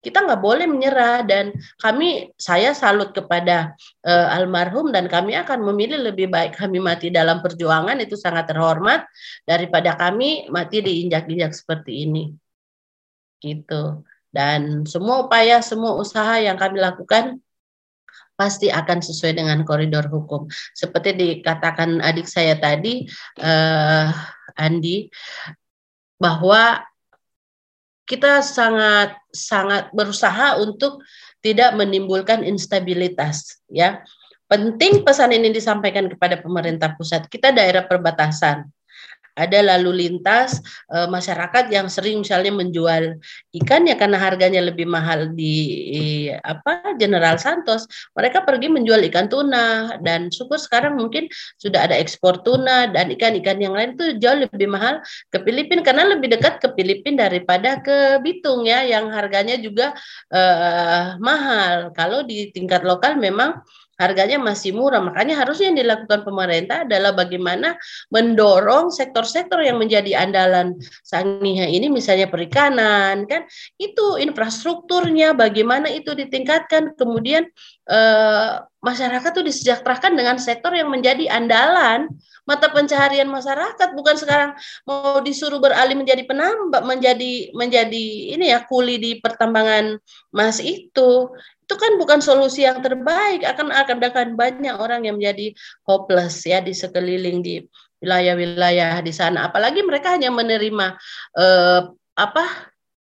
kita 0.04 0.20
nggak 0.20 0.42
boleh 0.44 0.68
menyerah 0.68 1.24
dan 1.24 1.56
kami 1.80 2.28
saya 2.36 2.76
salut 2.76 3.16
kepada 3.16 3.72
uh, 4.04 4.28
almarhum 4.36 4.92
dan 4.92 5.08
kami 5.08 5.32
akan 5.32 5.64
memilih 5.72 6.12
lebih 6.12 6.28
baik 6.28 6.60
kami 6.60 6.78
mati 6.78 7.08
dalam 7.08 7.40
perjuangan 7.40 7.96
itu 8.04 8.14
sangat 8.20 8.52
terhormat 8.52 9.08
daripada 9.48 9.96
kami 9.96 10.44
mati 10.52 10.84
diinjak-injak 10.84 11.56
seperti 11.56 12.04
ini. 12.04 12.36
Gitu. 13.40 14.04
Dan 14.28 14.84
semua 14.84 15.24
upaya 15.24 15.64
semua 15.64 15.96
usaha 15.96 16.36
yang 16.36 16.60
kami 16.60 16.84
lakukan 16.84 17.40
pasti 18.34 18.68
akan 18.68 18.98
sesuai 19.00 19.38
dengan 19.40 19.62
koridor 19.62 20.10
hukum. 20.10 20.50
Seperti 20.74 21.14
dikatakan 21.14 22.02
adik 22.02 22.26
saya 22.26 22.58
tadi 22.58 23.06
uh, 23.40 24.10
Andi 24.58 25.08
bahwa 26.18 26.82
kita 28.04 28.44
sangat 28.44 29.16
sangat 29.32 29.88
berusaha 29.96 30.60
untuk 30.60 31.00
tidak 31.40 31.76
menimbulkan 31.76 32.44
instabilitas 32.44 33.60
ya. 33.68 34.04
Penting 34.44 35.02
pesan 35.02 35.32
ini 35.32 35.48
disampaikan 35.50 36.04
kepada 36.08 36.36
pemerintah 36.40 36.92
pusat. 36.94 37.26
Kita 37.32 37.48
daerah 37.50 37.88
perbatasan 37.88 38.68
ada 39.34 39.58
lalu 39.74 40.06
lintas 40.06 40.62
e, 40.88 41.10
masyarakat 41.10 41.66
yang 41.70 41.90
sering 41.90 42.22
misalnya 42.22 42.54
menjual 42.54 43.18
ikan 43.62 43.82
ya 43.86 43.98
karena 43.98 44.18
harganya 44.18 44.62
lebih 44.62 44.86
mahal 44.86 45.34
di 45.34 45.54
e, 45.90 46.00
apa 46.38 46.94
General 46.96 47.34
Santos. 47.36 47.86
Mereka 48.14 48.46
pergi 48.46 48.70
menjual 48.70 49.02
ikan 49.10 49.26
tuna 49.26 49.98
dan 50.00 50.30
syukur 50.30 50.56
sekarang 50.56 50.94
mungkin 50.94 51.26
sudah 51.58 51.90
ada 51.90 51.98
ekspor 51.98 52.46
tuna 52.46 52.86
dan 52.90 53.10
ikan-ikan 53.14 53.58
yang 53.58 53.74
lain 53.74 53.98
itu 53.98 54.22
jauh 54.22 54.38
lebih 54.38 54.70
mahal 54.70 55.02
ke 55.34 55.42
Filipina 55.42 55.82
karena 55.82 56.14
lebih 56.14 56.30
dekat 56.30 56.62
ke 56.62 56.70
Filipina 56.78 57.26
daripada 57.26 57.82
ke 57.82 58.22
Bitung 58.22 58.64
ya 58.64 58.86
yang 58.86 59.10
harganya 59.10 59.58
juga 59.58 59.92
e, 60.30 60.40
mahal. 61.18 61.90
Kalau 61.92 62.22
di 62.22 62.54
tingkat 62.54 62.86
lokal 62.86 63.18
memang 63.18 63.60
harganya 63.98 64.38
masih 64.42 64.74
murah. 64.74 65.02
Makanya 65.02 65.38
harusnya 65.38 65.70
yang 65.70 65.78
dilakukan 65.78 66.26
pemerintah 66.26 66.82
adalah 66.86 67.14
bagaimana 67.14 67.78
mendorong 68.10 68.90
sektor-sektor 68.90 69.62
yang 69.62 69.78
menjadi 69.78 70.18
andalan 70.18 70.78
Sangiha 71.06 71.70
ini 71.70 71.90
misalnya 71.90 72.26
perikanan 72.26 73.26
kan? 73.26 73.46
Itu 73.78 74.18
infrastrukturnya 74.18 75.34
bagaimana 75.38 75.90
itu 75.90 76.14
ditingkatkan. 76.14 76.98
Kemudian 76.98 77.46
eh, 77.90 78.52
masyarakat 78.84 79.30
itu 79.32 79.42
disejahterakan 79.48 80.12
dengan 80.12 80.36
sektor 80.36 80.74
yang 80.74 80.90
menjadi 80.92 81.30
andalan. 81.30 82.10
Mata 82.44 82.68
pencaharian 82.68 83.24
masyarakat. 83.24 83.96
Bukan 83.96 84.20
sekarang 84.20 84.52
mau 84.84 85.16
disuruh 85.24 85.56
beralih 85.56 85.96
menjadi 85.96 86.28
penambak 86.28 86.84
menjadi 86.84 87.48
menjadi 87.56 88.36
ini 88.36 88.52
ya 88.52 88.68
kuli 88.68 89.00
di 89.00 89.16
pertambangan 89.16 89.96
emas 90.28 90.60
itu 90.60 91.32
itu 91.64 91.74
kan 91.80 91.96
bukan 91.96 92.20
solusi 92.20 92.68
yang 92.68 92.84
terbaik 92.84 93.40
akan 93.40 93.72
akan 93.72 93.96
akan 94.04 94.28
banyak 94.36 94.76
orang 94.76 95.08
yang 95.08 95.16
menjadi 95.16 95.56
hopeless 95.88 96.44
ya 96.44 96.60
di 96.60 96.76
sekeliling 96.76 97.40
di 97.40 97.64
wilayah-wilayah 98.04 99.00
di 99.00 99.12
sana. 99.16 99.48
Apalagi 99.48 99.80
mereka 99.80 100.12
hanya 100.12 100.28
menerima 100.28 101.00
eh, 101.40 101.80
apa 102.20 102.44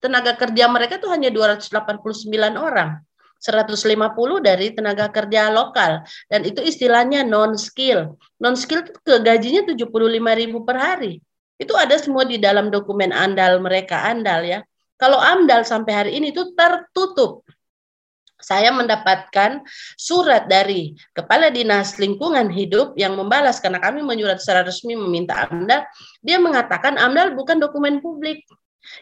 tenaga 0.04 0.36
kerja 0.36 0.68
mereka 0.68 1.00
tuh 1.00 1.08
hanya 1.08 1.32
289 1.32 2.28
orang. 2.60 3.00
150 3.42 4.38
dari 4.38 4.70
tenaga 4.70 5.10
kerja 5.10 5.50
lokal. 5.50 6.06
Dan 6.30 6.46
itu 6.46 6.62
istilahnya 6.62 7.26
non 7.26 7.58
skill 7.58 8.14
non 8.38 8.54
skill 8.54 8.86
ke 8.86 9.18
gajinya 9.18 9.66
75.000 9.66 9.90
per 10.62 10.76
hari. 10.78 11.18
Itu 11.58 11.74
ada 11.74 11.98
semua 11.98 12.22
di 12.22 12.38
dalam 12.38 12.70
dokumen 12.70 13.10
andal 13.10 13.58
mereka 13.58 14.06
andal 14.06 14.46
ya. 14.46 14.60
Kalau 14.94 15.18
amdal 15.18 15.66
sampai 15.66 15.92
hari 15.94 16.10
ini 16.14 16.30
itu 16.30 16.54
tertutup 16.54 17.42
saya 18.52 18.68
mendapatkan 18.68 19.64
surat 19.96 20.44
dari 20.44 20.92
Kepala 21.16 21.48
Dinas 21.48 21.96
Lingkungan 21.96 22.52
Hidup 22.52 22.92
yang 23.00 23.16
membalas 23.16 23.56
karena 23.64 23.80
kami 23.80 24.04
menyurat 24.04 24.44
secara 24.44 24.60
resmi 24.68 24.92
meminta 24.92 25.48
AMDAL, 25.48 25.88
dia 26.20 26.36
mengatakan 26.36 27.00
AMDAL 27.00 27.32
bukan 27.32 27.56
dokumen 27.56 28.04
publik. 28.04 28.44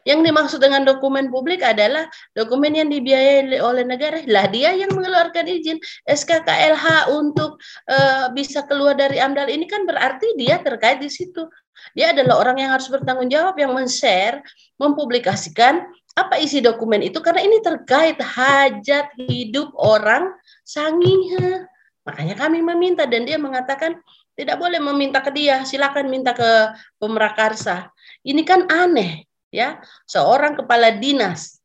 Yang 0.04 0.28
dimaksud 0.28 0.61
dengan 0.61 0.85
dokumen 0.85 1.33
publik 1.33 1.64
adalah 1.64 2.04
dokumen 2.37 2.76
yang 2.76 2.92
dibiayai 2.92 3.59
oleh 3.64 3.80
negara. 3.83 4.21
Lah 4.28 4.45
dia 4.47 4.76
yang 4.76 4.92
mengeluarkan 4.92 5.49
izin 5.49 5.80
SKKLH 6.04 7.09
untuk 7.09 7.57
uh, 7.88 8.28
bisa 8.37 8.69
keluar 8.69 8.92
dari 8.92 9.16
AMDAL 9.19 9.49
ini 9.49 9.64
kan 9.64 9.88
berarti 9.88 10.37
dia 10.37 10.61
terkait 10.61 11.00
di 11.00 11.09
situ. 11.09 11.49
Dia 11.97 12.12
adalah 12.12 12.45
orang 12.45 12.61
yang 12.61 12.71
harus 12.76 12.92
bertanggung 12.92 13.33
jawab 13.33 13.57
yang 13.57 13.73
men-share, 13.73 14.45
mempublikasikan 14.76 15.88
apa 16.19 16.43
isi 16.43 16.59
dokumen 16.59 17.00
itu 17.07 17.23
karena 17.23 17.43
ini 17.45 17.62
terkait 17.62 18.19
hajat 18.19 19.14
hidup 19.17 19.71
orang 19.79 20.35
sangiha. 20.67 21.67
Makanya 22.02 22.35
kami 22.35 22.64
meminta 22.64 23.05
dan 23.07 23.29
dia 23.29 23.37
mengatakan 23.37 24.00
tidak 24.35 24.57
boleh 24.57 24.81
meminta 24.81 25.21
ke 25.21 25.31
dia, 25.31 25.62
silakan 25.69 26.09
minta 26.09 26.33
ke 26.33 26.73
pemrakarsa. 26.97 27.93
Ini 28.25 28.43
kan 28.43 28.67
aneh 28.67 29.29
ya. 29.52 29.79
Seorang 30.09 30.59
kepala 30.59 30.97
dinas 30.97 31.61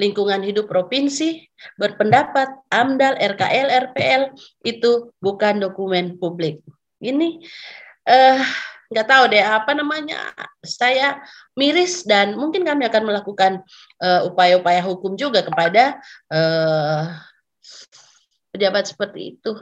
lingkungan 0.00 0.40
hidup 0.40 0.68
provinsi 0.68 1.44
berpendapat 1.76 2.48
AMDAL, 2.72 3.20
RKL, 3.20 3.68
RPL 3.92 4.22
itu 4.64 5.12
bukan 5.20 5.60
dokumen 5.60 6.16
publik. 6.16 6.64
Ini 7.00 7.40
eh, 8.08 8.40
nggak 8.90 9.06
tahu 9.06 9.24
deh 9.30 9.38
apa 9.38 9.70
namanya 9.70 10.34
saya 10.66 11.22
miris 11.54 12.02
dan 12.02 12.34
mungkin 12.34 12.66
kami 12.66 12.90
akan 12.90 13.06
melakukan 13.06 13.62
eh, 14.02 14.20
upaya-upaya 14.26 14.82
hukum 14.82 15.14
juga 15.14 15.46
kepada 15.46 16.02
uh, 16.28 17.14
pejabat 18.50 18.90
seperti 18.90 19.38
itu. 19.38 19.54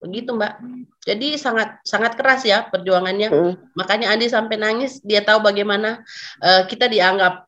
Begitu 0.00 0.32
mbak. 0.32 0.56
Jadi 1.04 1.36
sangat 1.36 1.82
sangat 1.84 2.16
keras 2.16 2.46
ya 2.46 2.64
perjuangannya. 2.72 3.28
Hmm. 3.28 3.54
makanya 3.76 4.16
Andi 4.16 4.32
sampai 4.32 4.56
nangis 4.56 5.02
dia 5.04 5.20
tahu 5.20 5.44
bagaimana 5.44 6.00
uh, 6.40 6.64
kita 6.64 6.88
dianggap 6.88 7.44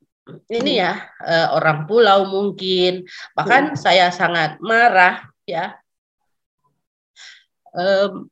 ini 0.52 0.85
ya 0.85 1.00
uh, 1.25 1.57
orang 1.57 1.88
pulau 1.88 2.29
mungkin. 2.29 3.09
Bahkan 3.33 3.73
hmm. 3.73 3.79
saya 3.81 4.12
sangat 4.12 4.61
marah 4.61 5.33
ya. 5.49 5.81
Um, 7.73 8.29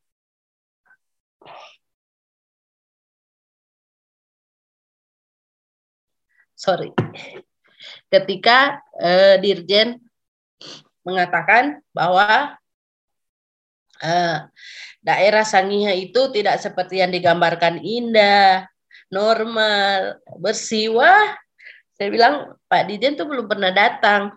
sorry 6.61 6.93
ketika 8.12 8.85
uh, 9.00 9.40
dirjen 9.40 9.97
mengatakan 11.00 11.81
bahwa 11.97 12.61
uh, 14.05 14.37
daerah 15.00 15.45
Sangiha 15.47 15.97
itu 15.97 16.29
tidak 16.33 16.61
seperti 16.61 17.00
yang 17.00 17.09
digambarkan 17.09 17.81
indah, 17.81 18.69
normal, 19.09 20.21
bersih. 20.37 20.93
Wah, 20.93 21.37
saya 21.97 22.09
bilang 22.12 22.57
Pak 22.69 22.88
Dirjen 22.88 23.17
tuh 23.17 23.26
belum 23.29 23.49
pernah 23.49 23.73
datang. 23.73 24.37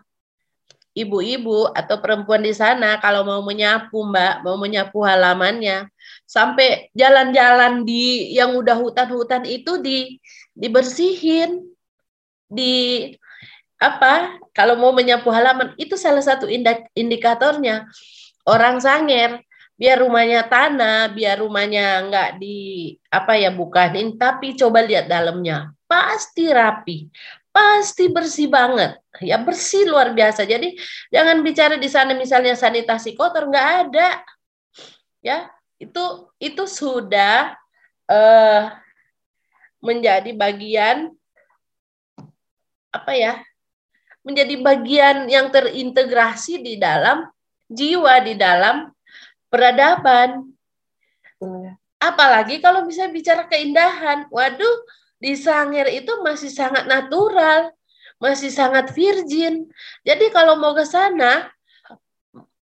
Ibu-ibu 0.93 1.73
atau 1.73 1.97
perempuan 1.97 2.45
di 2.45 2.53
sana 2.53 3.01
kalau 3.01 3.25
mau 3.25 3.41
menyapu 3.41 4.05
Mbak, 4.05 4.45
mau 4.45 4.61
menyapu 4.61 5.01
halamannya, 5.01 5.89
sampai 6.29 6.93
jalan-jalan 6.93 7.81
di 7.81 8.29
yang 8.37 8.53
udah 8.53 8.77
hutan-hutan 8.77 9.41
itu 9.49 9.81
di 9.81 10.21
dibersihin 10.53 11.72
di 12.53 13.09
apa 13.81 14.39
kalau 14.55 14.79
mau 14.79 14.95
menyapu 14.95 15.27
halaman 15.33 15.75
itu 15.75 15.97
salah 15.99 16.23
satu 16.23 16.47
indikatornya. 16.95 17.89
Orang 18.47 18.79
sanger 18.79 19.43
biar 19.73 20.05
rumahnya 20.05 20.45
tanah 20.45 21.11
biar 21.11 21.41
rumahnya 21.41 22.05
nggak 22.07 22.29
di 22.37 22.93
apa 23.09 23.35
ya 23.35 23.49
bukanin 23.49 24.15
tapi 24.15 24.53
coba 24.55 24.85
lihat 24.85 25.09
dalamnya. 25.09 25.73
Pasti 25.89 26.47
rapi 26.47 27.09
pasti 27.53 28.09
bersih 28.09 28.49
banget. 28.49 28.97
Ya 29.21 29.37
bersih 29.37 29.85
luar 29.85 30.11
biasa. 30.11 30.43
Jadi 30.43 30.73
jangan 31.13 31.45
bicara 31.45 31.77
di 31.77 31.85
sana 31.85 32.17
misalnya 32.17 32.57
sanitasi 32.57 33.13
kotor 33.13 33.45
nggak 33.45 33.69
ada. 33.87 34.09
Ya 35.21 35.47
itu 35.77 36.33
itu 36.41 36.65
sudah 36.65 37.53
uh, 38.09 38.73
menjadi 39.79 40.33
bagian 40.33 41.13
apa 42.93 43.11
ya 43.17 43.33
menjadi 44.23 44.55
bagian 44.63 45.27
yang 45.27 45.51
terintegrasi 45.51 46.63
di 46.63 46.79
dalam 46.79 47.27
jiwa 47.67 48.23
di 48.23 48.37
dalam 48.39 48.93
peradaban. 49.51 50.47
Apalagi 51.99 52.63
kalau 52.63 52.87
bisa 52.87 53.11
bicara 53.11 53.49
keindahan. 53.51 54.31
Waduh, 54.31 54.87
di 55.19 55.35
Sangir 55.35 55.87
itu 55.91 56.23
masih 56.23 56.51
sangat 56.51 56.87
natural, 56.87 57.75
masih 58.21 58.51
sangat 58.51 58.95
virgin. 58.95 59.67
Jadi 60.07 60.31
kalau 60.31 60.55
mau 60.55 60.71
ke 60.71 60.87
sana 60.87 61.51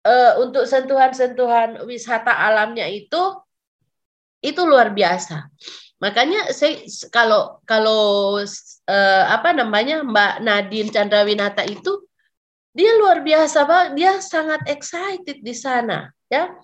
uh, 0.04 0.32
untuk 0.44 0.68
sentuhan-sentuhan 0.68 1.84
wisata 1.88 2.32
alamnya 2.32 2.84
itu 2.88 3.40
itu 4.44 4.60
luar 4.62 4.92
biasa. 4.92 5.48
Makanya 5.99 6.55
saya 6.55 6.78
kalau 7.11 7.59
kalau 7.67 8.38
uh, 8.38 9.25
apa 9.26 9.50
namanya 9.50 10.07
Mbak 10.07 10.35
Nadine 10.47 10.90
Chandrawinata 10.95 11.67
itu 11.67 12.07
dia 12.71 12.95
luar 12.95 13.26
biasa 13.26 13.67
banget, 13.67 13.90
dia 13.99 14.12
sangat 14.23 14.62
excited 14.71 15.43
di 15.43 15.55
sana, 15.57 16.14
ya. 16.31 16.55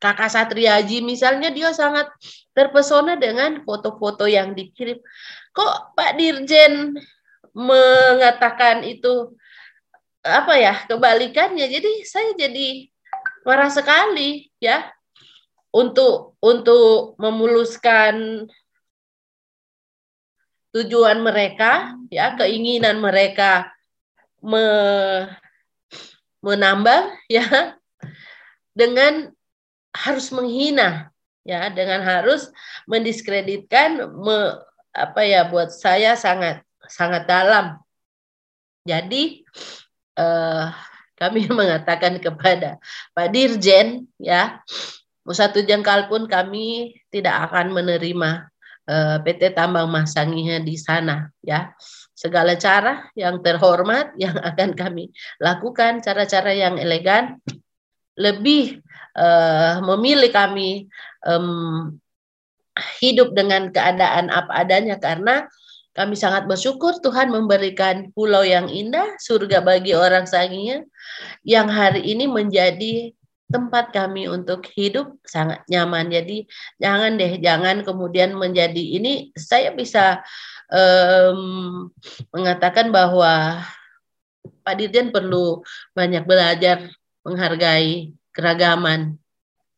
Kakak 0.00 0.32
Satriaji 0.32 1.04
misalnya 1.04 1.52
dia 1.52 1.76
sangat 1.76 2.08
terpesona 2.56 3.20
dengan 3.20 3.60
foto-foto 3.68 4.24
yang 4.24 4.56
dikirim. 4.56 4.96
Kok 5.52 5.92
Pak 5.92 6.16
Dirjen 6.16 6.96
mengatakan 7.52 8.80
itu 8.88 9.36
apa 10.24 10.56
ya 10.56 10.88
kebalikannya? 10.88 11.68
Jadi 11.68 12.08
saya 12.08 12.32
jadi 12.32 12.88
marah 13.44 13.68
sekali 13.68 14.48
ya 14.56 14.88
untuk 15.68 16.40
untuk 16.40 17.20
memuluskan 17.20 18.48
tujuan 20.70 21.18
mereka 21.22 21.98
ya 22.10 22.34
keinginan 22.38 23.02
mereka 23.02 23.70
me, 24.42 24.64
menambah 26.40 27.10
ya 27.36 27.76
dengan 28.72 29.34
harus 29.90 30.30
menghina 30.30 31.10
ya 31.42 31.68
dengan 31.72 32.00
harus 32.06 32.48
mendiskreditkan 32.86 34.06
me, 34.14 34.60
apa 34.94 35.22
ya 35.26 35.46
buat 35.50 35.70
saya 35.74 36.14
sangat 36.14 36.62
sangat 36.86 37.26
dalam. 37.26 37.78
Jadi 38.86 39.42
eh, 40.18 40.66
kami 41.18 41.40
mengatakan 41.60 42.18
kepada 42.22 42.80
Pak 43.12 43.28
Dirjen 43.34 44.06
ya 44.16 44.62
satu 45.30 45.62
jengkal 45.62 46.10
pun 46.10 46.26
kami 46.26 46.98
tidak 47.14 47.50
akan 47.50 47.70
menerima 47.70 48.49
PT 49.22 49.54
Tambang 49.54 49.86
Masangiha 49.90 50.58
di 50.62 50.74
sana 50.74 51.30
ya. 51.40 51.72
Segala 52.14 52.52
cara 52.60 53.08
yang 53.16 53.40
terhormat 53.40 54.12
yang 54.20 54.36
akan 54.50 54.74
kami 54.76 55.14
lakukan 55.38 56.02
cara-cara 56.04 56.52
yang 56.52 56.76
elegan 56.76 57.38
lebih 58.18 58.84
uh, 59.16 59.80
memilih 59.80 60.28
kami 60.28 60.90
um, 61.24 61.96
hidup 63.00 63.32
dengan 63.32 63.72
keadaan 63.72 64.28
apa 64.28 64.52
adanya 64.52 65.00
karena 65.00 65.48
kami 65.90 66.14
sangat 66.14 66.46
bersyukur 66.46 67.02
Tuhan 67.02 67.34
memberikan 67.34 68.14
pulau 68.14 68.46
yang 68.46 68.70
indah, 68.70 69.18
surga 69.18 69.58
bagi 69.58 69.90
orang 69.90 70.22
sanginya, 70.22 70.86
yang 71.42 71.66
hari 71.66 72.06
ini 72.06 72.30
menjadi 72.30 73.10
tempat 73.50 73.92
kami 73.92 74.30
untuk 74.30 74.64
hidup 74.72 75.20
sangat 75.26 75.60
nyaman. 75.68 76.08
Jadi 76.08 76.48
jangan 76.80 77.20
deh, 77.20 77.36
jangan 77.42 77.84
kemudian 77.84 78.32
menjadi 78.38 78.80
ini 78.96 79.34
saya 79.36 79.74
bisa 79.76 80.24
um, 80.72 81.90
mengatakan 82.32 82.88
bahwa 82.88 83.60
Pak 84.64 84.74
Dirjen 84.80 85.12
perlu 85.12 85.60
banyak 85.92 86.24
belajar 86.24 86.88
menghargai 87.26 88.16
keragaman 88.32 89.19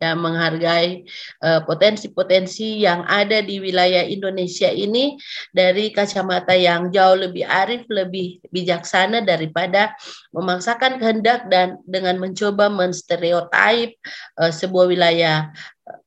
ya 0.02 0.18
menghargai 0.18 1.06
eh, 1.46 1.60
potensi-potensi 1.62 2.82
uh, 2.82 2.90
yang 2.90 3.00
ada 3.06 3.38
di 3.38 3.62
wilayah 3.62 4.02
Indonesia 4.02 4.66
ini 4.66 5.14
dari 5.54 5.94
kacamata 5.94 6.58
yang 6.58 6.90
jauh 6.90 7.14
lebih 7.14 7.46
arif, 7.46 7.86
lebih 7.86 8.42
bijaksana 8.50 9.22
daripada 9.22 9.94
memaksakan 10.34 10.98
kehendak 10.98 11.46
dan 11.46 11.78
dengan 11.86 12.18
mencoba 12.18 12.66
menstereotip 12.66 13.94
uh, 14.42 14.50
sebuah 14.50 14.90
wilayah 14.90 15.54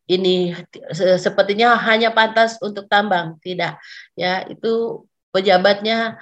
ini 0.06 0.54
sepertinya 0.94 1.74
hanya 1.82 2.14
pantas 2.14 2.62
untuk 2.62 2.86
tambang, 2.86 3.42
tidak. 3.42 3.82
Ya, 4.14 4.46
itu 4.46 5.04
pejabatnya 5.36 6.16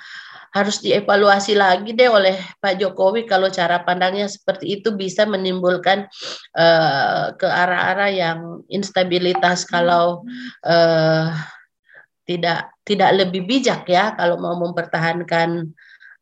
harus 0.53 0.81
dievaluasi 0.81 1.57
lagi 1.57 1.97
deh 1.97 2.09
oleh 2.09 2.37
Pak 2.61 2.77
Jokowi 2.77 3.25
kalau 3.25 3.49
cara 3.49 3.81
pandangnya 3.81 4.29
seperti 4.29 4.77
itu 4.81 4.93
bisa 4.93 5.25
menimbulkan 5.25 6.05
uh, 6.53 7.33
ke 7.33 7.45
arah-arah 7.45 8.09
yang 8.13 8.39
instabilitas 8.69 9.65
kalau 9.65 10.21
uh, 10.61 11.33
tidak 12.29 12.69
tidak 12.85 13.11
lebih 13.17 13.49
bijak 13.49 13.89
ya 13.89 14.13
kalau 14.13 14.37
mau 14.37 14.53
mempertahankan 14.61 15.73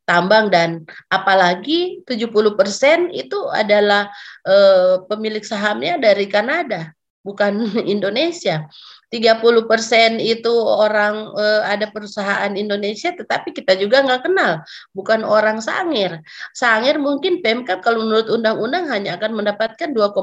tambang 0.07 0.47
dan 0.47 0.87
apalagi 1.11 1.99
70% 2.07 3.11
itu 3.11 3.39
adalah 3.51 4.07
uh, 4.47 5.03
pemilik 5.11 5.43
sahamnya 5.43 5.99
dari 5.99 6.31
Kanada 6.31 6.95
bukan 7.25 7.67
Indonesia. 7.93 8.67
30 9.11 9.67
persen 9.67 10.23
itu 10.23 10.49
orang 10.63 11.35
uh, 11.35 11.67
ada 11.67 11.91
perusahaan 11.91 12.47
Indonesia, 12.55 13.11
tetapi 13.11 13.51
kita 13.51 13.75
juga 13.75 14.07
nggak 14.07 14.23
kenal, 14.23 14.63
bukan 14.95 15.27
orang 15.27 15.59
Sangir. 15.59 16.23
Sangir 16.55 16.95
mungkin 16.95 17.43
Pemkap 17.43 17.83
kalau 17.83 18.07
menurut 18.07 18.31
undang-undang 18.31 18.87
hanya 18.87 19.19
akan 19.19 19.43
mendapatkan 19.43 19.91
2,5 19.91 20.15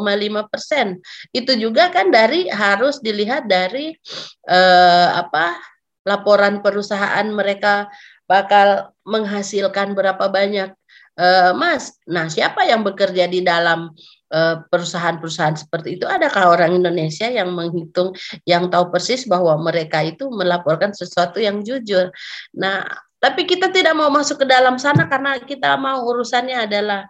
persen. 0.48 1.05
Itu 1.37 1.53
juga 1.61 1.92
kan 1.92 2.09
dari 2.09 2.48
harus 2.48 3.05
dilihat 3.05 3.44
dari 3.44 3.92
uh, 4.48 5.20
apa 5.20 5.61
laporan 6.09 6.64
perusahaan 6.64 7.29
mereka 7.29 7.92
bakal 8.24 8.96
menghasilkan 9.05 9.92
berapa 9.92 10.33
banyak 10.33 10.72
uh, 11.20 11.53
Mas. 11.53 11.92
Nah, 12.09 12.33
siapa 12.33 12.64
yang 12.64 12.81
bekerja 12.81 13.29
di 13.29 13.44
dalam 13.44 13.92
Eh, 13.92 14.17
perusahaan-perusahaan 14.68 15.56
seperti 15.56 15.96
itu 15.96 16.04
adakah 16.04 16.52
orang 16.52 16.76
Indonesia 16.76 17.26
yang 17.28 17.48
menghitung 17.56 18.12
yang 18.44 18.68
tahu 18.68 18.92
persis 18.92 19.24
bahwa 19.24 19.56
mereka 19.56 20.04
itu 20.04 20.28
melaporkan 20.28 20.92
sesuatu 20.92 21.40
yang 21.40 21.64
jujur. 21.64 22.12
Nah, 22.52 22.84
tapi 23.18 23.48
kita 23.48 23.72
tidak 23.72 23.96
mau 23.96 24.12
masuk 24.12 24.44
ke 24.44 24.46
dalam 24.46 24.76
sana 24.76 25.08
karena 25.08 25.40
kita 25.40 25.74
mau 25.80 26.04
urusannya 26.06 26.68
adalah 26.68 27.08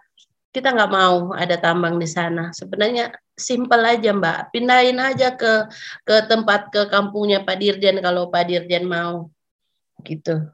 kita 0.49 0.73
nggak 0.73 0.93
mau 0.93 1.37
ada 1.37 1.61
tambang 1.61 2.01
di 2.01 2.09
sana. 2.09 2.55
Sebenarnya 2.57 3.13
simpel 3.37 3.85
aja 3.85 4.11
Mbak, 4.15 4.39
pindahin 4.55 4.99
aja 4.99 5.37
ke 5.37 5.69
ke 6.07 6.17
tempat 6.27 6.73
ke 6.73 6.89
kampungnya 6.89 7.45
Pak 7.45 7.57
Dirjen 7.61 8.01
kalau 8.01 8.33
Pak 8.33 8.49
Dirjen 8.49 8.89
mau 8.89 9.29
gitu. 10.07 10.49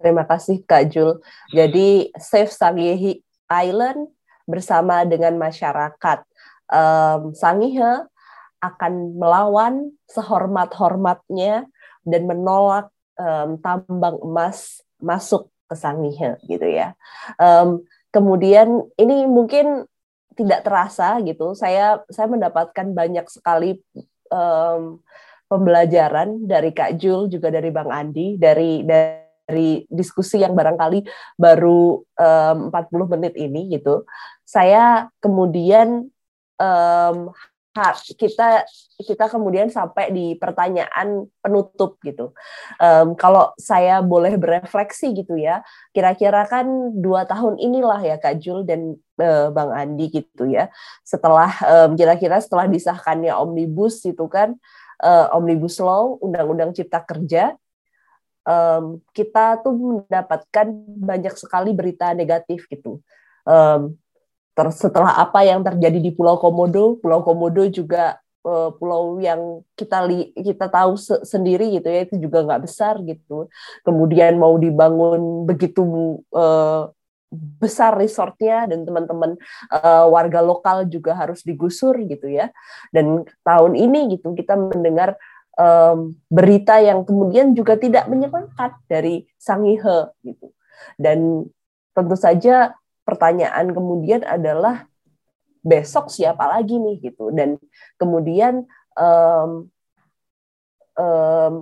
Terima 0.00 0.24
kasih 0.24 0.64
Kak 0.64 0.88
Jul. 0.90 1.20
Jadi 1.52 2.08
Safe 2.16 2.48
Sangihi 2.48 3.20
Island 3.46 4.08
bersama 4.50 5.06
dengan 5.06 5.38
masyarakat. 5.38 6.26
Um, 6.70 7.34
Sangihe 7.34 8.06
akan 8.60 9.16
melawan 9.16 9.94
sehormat-hormatnya 10.10 11.66
dan 12.04 12.22
menolak 12.28 12.92
um, 13.16 13.56
tambang 13.62 14.20
emas 14.20 14.84
masuk 15.00 15.48
ke 15.70 15.74
Sangihe 15.78 16.36
gitu 16.44 16.66
ya. 16.66 16.98
Um, 17.40 17.86
kemudian 18.12 18.84
ini 19.00 19.24
mungkin 19.24 19.88
tidak 20.34 20.66
terasa 20.66 21.18
gitu. 21.24 21.56
Saya 21.56 22.02
saya 22.10 22.26
mendapatkan 22.28 22.90
banyak 22.92 23.26
sekali 23.30 23.80
um, 24.30 25.00
pembelajaran 25.50 26.46
dari 26.46 26.70
Kak 26.70 26.98
Jul 27.00 27.26
juga 27.26 27.50
dari 27.50 27.70
Bang 27.74 27.90
Andi 27.90 28.38
dari 28.38 28.86
dari 28.86 29.29
dari 29.50 29.82
diskusi 29.90 30.38
yang 30.38 30.54
barangkali 30.54 31.02
baru 31.34 31.98
um, 31.98 32.70
40 32.70 33.12
menit 33.18 33.34
ini 33.34 33.66
gitu, 33.74 34.06
saya 34.46 35.10
kemudian 35.18 36.06
um, 36.62 37.34
kita 38.18 38.66
kita 38.98 39.30
kemudian 39.30 39.70
sampai 39.70 40.10
di 40.10 40.34
pertanyaan 40.34 41.30
penutup 41.38 42.02
gitu. 42.02 42.34
Um, 42.82 43.14
kalau 43.14 43.54
saya 43.56 44.02
boleh 44.02 44.34
berefleksi 44.34 45.14
gitu 45.14 45.38
ya, 45.38 45.62
kira-kira 45.94 46.44
kan 46.50 46.66
dua 46.98 47.24
tahun 47.24 47.62
inilah 47.62 48.02
ya 48.02 48.16
Kak 48.18 48.42
Jul 48.42 48.66
dan 48.66 48.98
uh, 49.22 49.54
Bang 49.54 49.70
Andi 49.70 50.10
gitu 50.10 50.50
ya. 50.50 50.66
Setelah 51.06 51.50
um, 51.62 51.94
kira-kira 51.94 52.42
setelah 52.42 52.66
disahkannya 52.66 53.30
omnibus 53.38 54.02
itu 54.02 54.26
kan 54.26 54.58
uh, 55.06 55.30
omnibus 55.32 55.78
law, 55.78 56.18
undang-undang 56.18 56.74
cipta 56.74 57.00
kerja 57.06 57.54
um, 58.50 58.98
kita 59.14 59.62
tuh 59.62 59.74
mendapatkan 59.74 60.66
banyak 60.98 61.34
sekali 61.38 61.70
berita 61.70 62.10
negatif 62.10 62.66
gitu. 62.66 62.98
Um, 63.46 63.94
ter 64.50 64.66
setelah 64.74 65.14
apa 65.22 65.46
yang 65.46 65.62
terjadi 65.62 66.02
di 66.02 66.10
Pulau 66.10 66.36
Komodo, 66.42 66.98
Pulau 66.98 67.22
Komodo 67.22 67.62
juga 67.70 68.18
uh, 68.44 68.70
pulau 68.74 69.20
yang 69.20 69.62
kita 69.76 70.04
li 70.04 70.32
kita 70.36 70.68
tahu 70.68 70.96
se 70.96 71.22
sendiri 71.24 71.80
gitu 71.80 71.88
ya 71.88 72.00
itu 72.08 72.16
juga 72.20 72.44
nggak 72.44 72.62
besar 72.64 73.00
gitu 73.04 73.48
kemudian 73.84 74.36
mau 74.40 74.56
dibangun 74.56 75.44
begitu 75.44 75.84
uh, 76.32 76.88
besar 77.62 77.94
resortnya 77.94 78.66
dan 78.66 78.82
teman-teman 78.82 79.38
uh, 79.70 80.04
warga 80.10 80.42
lokal 80.42 80.82
juga 80.90 81.14
harus 81.14 81.46
digusur 81.46 81.94
gitu 82.02 82.26
ya 82.26 82.50
dan 82.90 83.22
tahun 83.46 83.78
ini 83.78 84.18
gitu 84.18 84.34
kita 84.34 84.58
mendengar 84.58 85.14
um, 85.60 86.16
berita 86.32 86.80
yang 86.80 87.04
kemudian 87.04 87.52
juga 87.52 87.76
tidak 87.76 88.08
menyenangkan 88.08 88.80
dari 88.88 89.28
Sangihe 89.36 90.08
gitu. 90.24 90.56
Dan 90.96 91.48
tentu 91.92 92.16
saja 92.16 92.72
pertanyaan 93.04 93.68
kemudian 93.76 94.24
adalah 94.24 94.88
besok 95.60 96.08
siapa 96.08 96.48
lagi 96.48 96.80
nih 96.80 97.12
gitu. 97.12 97.28
Dan 97.28 97.60
kemudian 98.00 98.64
um, 98.96 99.68
um, 100.96 101.54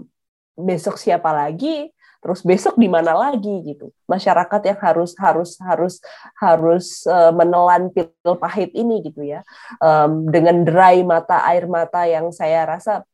besok 0.58 0.98
siapa 0.98 1.30
lagi 1.34 1.90
terus 2.18 2.42
besok 2.42 2.74
di 2.74 2.90
mana 2.90 3.14
lagi 3.14 3.62
gitu. 3.62 3.94
Masyarakat 4.10 4.60
yang 4.66 4.78
harus 4.82 5.14
harus 5.14 5.54
harus 5.62 5.94
harus 6.34 6.86
uh, 7.06 7.30
menelan 7.30 7.94
pil 7.94 8.10
pahit 8.42 8.74
ini 8.74 9.06
gitu 9.06 9.22
ya. 9.22 9.46
Um, 9.78 10.26
dengan 10.26 10.66
derai 10.66 11.06
mata 11.06 11.46
air 11.46 11.70
mata 11.70 12.10
yang 12.10 12.34
saya 12.34 12.66
rasa 12.66 13.06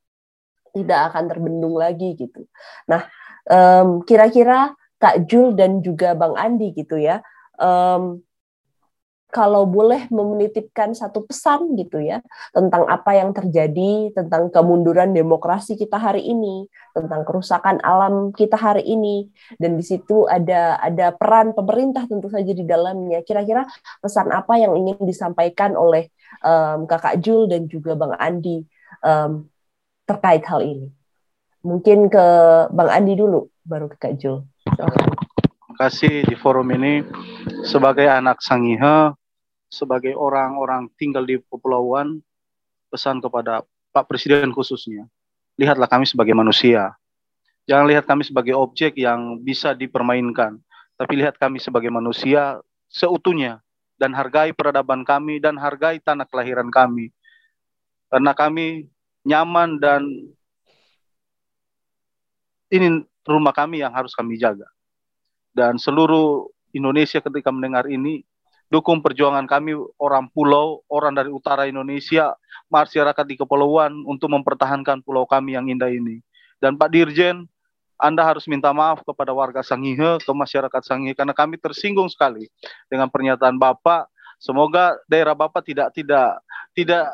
tidak 0.74 1.14
akan 1.14 1.24
terbendung 1.30 1.78
lagi 1.78 2.18
gitu. 2.18 2.44
Nah 2.90 3.06
um, 3.48 4.02
kira-kira 4.02 4.74
Kak 4.98 5.30
Jul 5.30 5.54
dan 5.54 5.80
juga 5.80 6.18
Bang 6.18 6.34
Andi 6.34 6.74
gitu 6.74 6.98
ya 6.98 7.22
um, 7.60 8.20
kalau 9.34 9.66
boleh 9.66 10.06
menitipkan 10.14 10.94
satu 10.94 11.26
pesan 11.26 11.74
gitu 11.74 11.98
ya 11.98 12.22
tentang 12.54 12.87
apa 12.87 13.18
yang 13.18 13.34
terjadi 13.34 14.14
tentang 14.14 14.46
kemunduran 14.54 15.10
demokrasi 15.10 15.74
kita 15.74 15.98
hari 15.98 16.22
ini 16.22 16.70
tentang 16.94 17.26
kerusakan 17.26 17.82
alam 17.82 18.30
kita 18.30 18.54
hari 18.54 18.87
ini 18.87 19.26
dan 19.58 19.74
di 19.74 19.82
situ 19.82 20.30
ada 20.30 20.78
ada 20.78 21.10
peran 21.10 21.50
pemerintah 21.50 22.06
tentu 22.06 22.30
saja 22.30 22.54
di 22.54 22.62
dalamnya. 22.62 23.26
Kira-kira 23.26 23.66
pesan 23.98 24.30
apa 24.30 24.54
yang 24.54 24.78
ingin 24.78 25.02
disampaikan 25.02 25.74
oleh 25.74 26.14
um, 26.46 26.87
kakak 26.87 27.18
Jul 27.18 27.50
dan 27.50 27.66
juga 27.66 27.98
bang 27.98 28.14
Andi 28.14 28.62
um, 29.02 29.50
terkait 30.04 30.44
hal 30.46 30.60
ini. 30.64 30.88
Mungkin 31.64 32.12
ke 32.12 32.26
bang 32.70 32.90
Andi 32.92 33.16
dulu 33.16 33.48
baru 33.64 33.88
ke 33.88 33.96
kak 33.96 34.14
Jul. 34.20 34.44
Terima 34.68 35.74
kasih 35.80 36.22
di 36.28 36.36
forum 36.36 36.68
ini. 36.76 37.00
Sebagai 37.64 38.04
anak 38.04 38.44
Sangihe 38.44 39.16
sebagai 39.72 40.14
orang-orang 40.14 40.86
tinggal 40.94 41.26
di 41.26 41.40
kepulauan 41.50 42.22
pesan 42.94 43.18
kepada 43.18 43.66
Pak 43.90 44.06
Presiden 44.06 44.54
khususnya 44.54 45.10
lihatlah 45.58 45.90
kami 45.90 46.06
sebagai 46.06 46.30
manusia. 46.30 46.94
Jangan 47.64 47.88
lihat 47.90 48.04
kami 48.04 48.22
sebagai 48.22 48.54
objek 48.54 48.94
yang 49.00 49.40
bisa 49.42 49.74
dipermainkan 49.74 50.60
tapi 50.94 51.18
lihat 51.18 51.34
kami 51.40 51.58
sebagai 51.58 51.90
manusia 51.90 52.62
seutuhnya 52.86 53.58
dan 53.98 54.14
hargai 54.14 54.54
peradaban 54.54 55.02
kami 55.02 55.42
dan 55.42 55.58
hargai 55.58 55.98
tanah 55.98 56.26
kelahiran 56.28 56.70
kami. 56.70 57.10
Karena 58.10 58.30
kami 58.30 58.86
nyaman 59.24 59.80
dan 59.80 60.04
ini 62.68 63.02
rumah 63.24 63.56
kami 63.56 63.80
yang 63.80 63.92
harus 63.92 64.12
kami 64.12 64.37
jaga 64.37 64.68
dan 65.56 65.80
seluruh 65.80 66.50
Indonesia 66.74 67.22
ketika 67.22 67.48
mendengar 67.48 67.87
ini 67.87 68.26
dukung 68.74 68.98
perjuangan 68.98 69.46
kami 69.46 69.78
orang 70.02 70.26
pulau, 70.34 70.82
orang 70.90 71.14
dari 71.14 71.30
utara 71.30 71.70
Indonesia, 71.70 72.34
masyarakat 72.66 73.22
di 73.22 73.38
kepulauan 73.38 74.02
untuk 74.02 74.34
mempertahankan 74.34 74.98
pulau 75.06 75.28
kami 75.28 75.54
yang 75.54 75.70
indah 75.70 75.87
ini. 75.94 76.18
Dan 76.58 76.74
Pak 76.74 76.90
Dirjen, 76.90 77.46
Anda 77.94 78.26
harus 78.26 78.50
minta 78.50 78.74
maaf 78.74 79.06
kepada 79.06 79.30
warga 79.30 79.62
Sangihe, 79.62 80.18
ke 80.18 80.32
masyarakat 80.34 80.82
Sangihe 80.82 81.14
karena 81.14 81.30
kami 81.30 81.60
tersinggung 81.62 82.10
sekali 82.10 82.50
dengan 82.90 83.06
pernyataan 83.06 83.54
Bapak. 83.54 84.10
Semoga 84.44 85.00
daerah 85.09 85.33
Bapak 85.33 85.64
tidak 85.64 85.88
tidak 85.96 86.37
tidak 86.76 87.09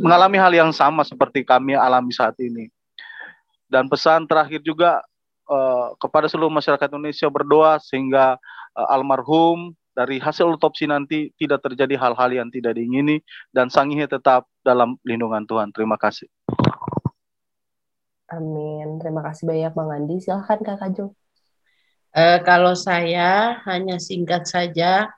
mengalami 0.00 0.40
hal 0.40 0.52
yang 0.56 0.72
sama 0.72 1.04
seperti 1.04 1.44
kami 1.44 1.76
alami 1.76 2.16
saat 2.16 2.32
ini. 2.40 2.72
Dan 3.68 3.92
pesan 3.92 4.24
terakhir 4.24 4.64
juga 4.64 5.04
uh, 5.52 5.92
kepada 6.00 6.24
seluruh 6.24 6.48
masyarakat 6.48 6.88
Indonesia 6.88 7.28
berdoa 7.28 7.76
sehingga 7.76 8.40
uh, 8.72 8.88
almarhum 8.88 9.76
dari 9.92 10.16
hasil 10.16 10.56
otopsi 10.56 10.88
nanti 10.88 11.28
tidak 11.36 11.60
terjadi 11.60 12.00
hal-hal 12.00 12.30
yang 12.32 12.48
tidak 12.48 12.80
diingini 12.80 13.20
dan 13.52 13.68
Sangihe 13.68 14.08
tetap 14.08 14.48
dalam 14.64 14.96
lindungan 15.04 15.44
Tuhan. 15.44 15.76
Terima 15.76 16.00
kasih. 16.00 16.24
Amin. 18.32 18.96
Terima 18.96 19.20
kasih 19.20 19.44
banyak 19.44 19.72
Bang 19.76 19.92
Andi. 19.92 20.24
Silahkan 20.24 20.56
Kak 20.64 20.88
Jo. 20.96 21.12
Uh, 22.16 22.40
kalau 22.48 22.72
saya 22.72 23.60
hanya 23.68 24.00
singkat 24.00 24.48
saja, 24.48 25.12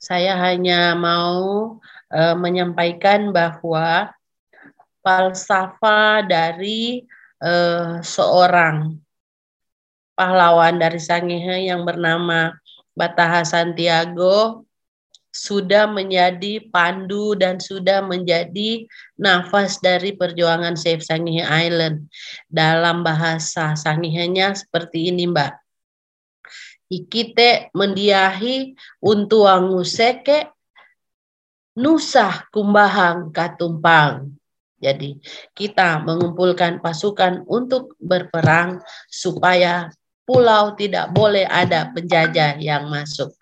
saya 0.00 0.36
hanya 0.40 0.96
mau 0.96 1.76
uh, 2.12 2.36
menyampaikan 2.36 3.30
bahwa 3.30 4.10
falsafah 5.00 6.24
dari 6.24 7.04
uh, 7.40 8.00
seorang 8.04 9.00
pahlawan 10.16 10.76
dari 10.76 11.00
Sangihe 11.00 11.72
yang 11.72 11.88
bernama 11.88 12.52
Bataha 12.92 13.40
Santiago 13.48 14.68
sudah 15.30 15.86
menjadi 15.86 16.58
pandu 16.74 17.38
dan 17.38 17.62
sudah 17.62 18.02
menjadi 18.02 18.84
nafas 19.14 19.78
dari 19.78 20.12
perjuangan 20.12 20.74
Save 20.74 21.06
Sangihe 21.06 21.46
Island. 21.46 22.10
Dalam 22.50 23.06
bahasa 23.06 23.78
Sangihenya 23.78 24.58
seperti 24.58 25.08
ini, 25.14 25.30
Mbak. 25.30 25.69
Ikite 26.90 27.70
mendiahi 27.70 28.74
untuk 28.98 29.46
anguseke 29.46 30.50
nusah 31.78 32.50
kumbahang 32.50 33.30
katumpang. 33.30 34.34
Jadi 34.80 35.20
kita 35.54 36.02
mengumpulkan 36.02 36.80
pasukan 36.82 37.44
untuk 37.46 37.94
berperang 38.00 38.80
supaya 39.06 39.92
pulau 40.24 40.72
tidak 40.78 41.12
boleh 41.12 41.44
ada 41.44 41.92
penjajah 41.92 42.56
yang 42.58 42.88
masuk. 42.88 43.34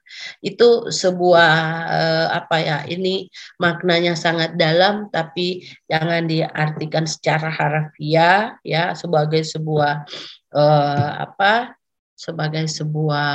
Itu 0.42 0.90
sebuah 0.90 1.54
eh, 1.88 2.26
apa 2.32 2.56
ya? 2.58 2.78
Ini 2.88 3.30
maknanya 3.62 4.18
sangat 4.18 4.58
dalam 4.58 5.12
tapi 5.14 5.62
jangan 5.86 6.26
diartikan 6.26 7.06
secara 7.06 7.52
harfiah 7.54 8.58
ya 8.66 8.96
sebagai 8.98 9.46
sebuah 9.46 10.04
eh, 10.58 11.10
apa? 11.22 11.77
Sebagai 12.18 12.66
sebuah 12.66 13.30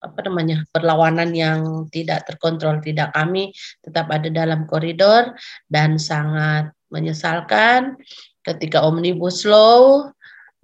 apa 0.00 0.18
namanya 0.26 0.64
perlawanan 0.72 1.30
yang 1.30 1.86
tidak 1.92 2.26
terkontrol 2.26 2.80
tidak 2.82 3.12
kami 3.14 3.52
tetap 3.84 4.08
ada 4.08 4.32
dalam 4.32 4.64
koridor 4.66 5.36
dan 5.68 6.00
sangat 6.00 6.72
menyesalkan 6.90 8.00
ketika 8.42 8.82
omnibus 8.82 9.44
law 9.44 10.08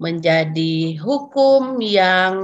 menjadi 0.00 0.96
hukum 0.98 1.78
yang 1.84 2.34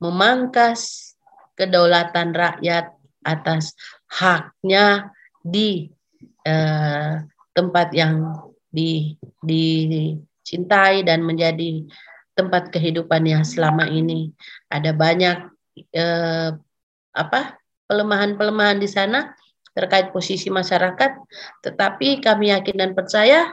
memangkas 0.00 1.12
kedaulatan 1.54 2.32
rakyat 2.34 2.96
atas 3.22 3.76
haknya 4.08 5.12
di 5.44 5.92
eh, 6.42 7.22
tempat 7.52 7.92
yang 7.92 8.32
di, 8.72 9.12
dicintai 9.44 11.04
dan 11.04 11.20
menjadi 11.20 11.84
tempat 12.32 12.72
kehidupannya 12.72 13.44
selama 13.44 13.88
ini. 13.88 14.32
Ada 14.72 14.92
banyak 14.96 15.36
eh, 15.92 16.50
apa 17.12 17.40
pelemahan-pelemahan 17.88 18.80
di 18.80 18.88
sana 18.88 19.36
terkait 19.72 20.12
posisi 20.12 20.52
masyarakat, 20.52 21.16
tetapi 21.64 22.20
kami 22.20 22.52
yakin 22.52 22.76
dan 22.76 22.92
percaya 22.92 23.52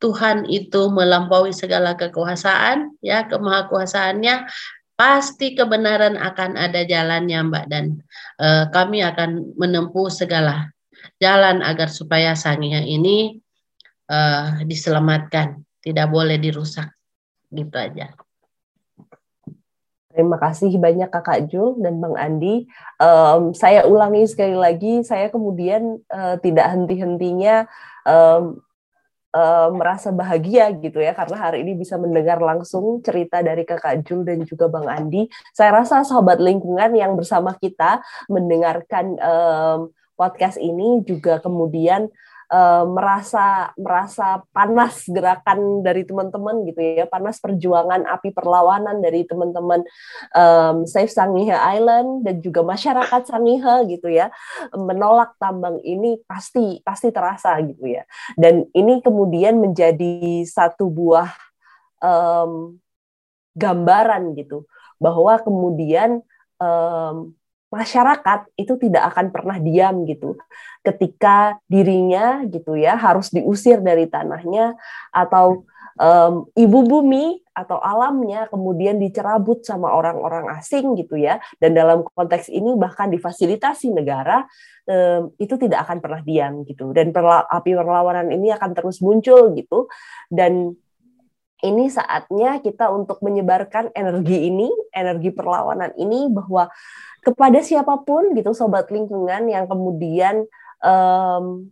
Tuhan 0.00 0.48
itu 0.48 0.88
melampaui 0.88 1.52
segala 1.52 1.92
kekuasaan, 1.98 2.96
ya 3.04 3.28
kemahakuasaannya, 3.28 4.48
pasti 4.98 5.54
kebenaran 5.58 6.16
akan 6.16 6.56
ada 6.56 6.82
jalannya, 6.82 7.38
Mbak, 7.52 7.64
dan 7.68 7.84
uh, 8.40 8.66
kami 8.72 9.04
akan 9.04 9.58
menempuh 9.58 10.08
segala 10.08 10.72
jalan 11.22 11.60
agar 11.62 11.90
supaya 11.90 12.32
sanginya 12.38 12.80
ini 12.80 13.38
uh, 14.08 14.62
diselamatkan, 14.64 15.62
tidak 15.82 16.08
boleh 16.08 16.38
dirusak, 16.38 16.97
gitu 17.52 17.74
aja. 17.74 18.12
Terima 20.08 20.40
kasih 20.40 20.74
banyak 20.80 21.12
Kakak 21.14 21.46
Jul 21.46 21.78
dan 21.78 22.02
Bang 22.02 22.18
Andi. 22.18 22.66
Um, 22.98 23.54
saya 23.54 23.86
ulangi 23.86 24.26
sekali 24.26 24.56
lagi, 24.56 25.06
saya 25.06 25.30
kemudian 25.30 26.02
uh, 26.10 26.34
tidak 26.42 26.74
henti-hentinya 26.74 27.70
um, 28.02 28.58
uh, 29.36 29.68
merasa 29.70 30.10
bahagia 30.10 30.72
gitu 30.80 30.98
ya 30.98 31.12
karena 31.14 31.36
hari 31.38 31.62
ini 31.62 31.78
bisa 31.78 32.00
mendengar 32.00 32.40
langsung 32.40 33.04
cerita 33.04 33.44
dari 33.44 33.62
Kakak 33.62 34.08
Jul 34.08 34.24
dan 34.24 34.42
juga 34.42 34.66
Bang 34.66 34.88
Andi. 34.88 35.28
Saya 35.52 35.76
rasa 35.84 36.02
sahabat 36.02 36.40
lingkungan 36.42 36.96
yang 36.96 37.14
bersama 37.14 37.54
kita 37.54 38.00
mendengarkan 38.26 39.14
um, 39.20 39.80
podcast 40.18 40.58
ini 40.58 41.06
juga 41.06 41.38
kemudian 41.38 42.10
uh, 42.52 42.84
merasa 42.88 43.72
merasa 43.76 44.42
panas 44.52 45.04
gerakan 45.08 45.84
dari 45.84 46.04
teman-teman 46.04 46.64
gitu 46.68 46.80
ya, 46.80 47.04
panas 47.08 47.40
perjuangan 47.40 48.04
api 48.08 48.32
perlawanan 48.32 49.00
dari 49.00 49.24
teman-teman 49.24 49.84
um, 50.34 50.84
Save 50.88 51.12
Sangihe 51.12 51.54
Island 51.54 52.24
dan 52.24 52.40
juga 52.44 52.64
masyarakat 52.64 53.22
Sangihe 53.28 53.88
gitu 53.92 54.08
ya, 54.08 54.32
menolak 54.74 55.36
tambang 55.40 55.80
ini 55.84 56.20
pasti 56.24 56.80
pasti 56.84 57.12
terasa 57.12 57.56
gitu 57.64 57.84
ya. 57.86 58.04
Dan 58.36 58.66
ini 58.72 59.00
kemudian 59.04 59.60
menjadi 59.60 60.44
satu 60.44 60.88
buah 60.88 61.30
um, 62.02 62.76
gambaran 63.58 64.38
gitu 64.38 64.66
bahwa 64.98 65.38
kemudian 65.42 66.22
um, 66.58 67.37
masyarakat 67.68 68.48
itu 68.56 68.74
tidak 68.80 69.12
akan 69.14 69.28
pernah 69.28 69.56
diam 69.60 70.04
gitu. 70.08 70.40
Ketika 70.80 71.60
dirinya 71.68 72.44
gitu 72.48 72.78
ya 72.78 72.96
harus 72.96 73.28
diusir 73.28 73.84
dari 73.84 74.08
tanahnya 74.08 74.72
atau 75.12 75.68
um, 76.00 76.48
ibu 76.56 76.80
bumi 76.86 77.44
atau 77.52 77.82
alamnya 77.82 78.46
kemudian 78.46 79.02
dicerabut 79.02 79.66
sama 79.66 79.92
orang-orang 79.92 80.48
asing 80.56 80.96
gitu 80.96 81.20
ya. 81.20 81.42
Dan 81.60 81.76
dalam 81.76 82.06
konteks 82.06 82.48
ini 82.48 82.72
bahkan 82.78 83.12
difasilitasi 83.12 83.92
negara 83.92 84.46
um, 84.88 85.34
itu 85.36 85.58
tidak 85.60 85.84
akan 85.84 85.98
pernah 86.00 86.22
diam 86.24 86.64
gitu. 86.64 86.96
Dan 86.96 87.12
perla 87.12 87.44
api 87.44 87.76
perlawanan 87.76 88.32
ini 88.32 88.54
akan 88.54 88.70
terus 88.72 89.04
muncul 89.04 89.52
gitu. 89.52 89.90
Dan 90.32 90.72
ini 91.66 91.90
saatnya 91.90 92.62
kita 92.62 92.86
untuk 92.94 93.18
menyebarkan 93.18 93.90
energi 93.94 94.46
ini, 94.46 94.70
energi 94.94 95.34
perlawanan 95.34 95.90
ini 95.98 96.30
bahwa 96.30 96.70
kepada 97.22 97.58
siapa 97.58 97.98
pun 98.06 98.30
gitu 98.38 98.54
sobat 98.54 98.86
lingkungan 98.94 99.50
yang 99.50 99.66
kemudian 99.66 100.46
um, 100.82 101.66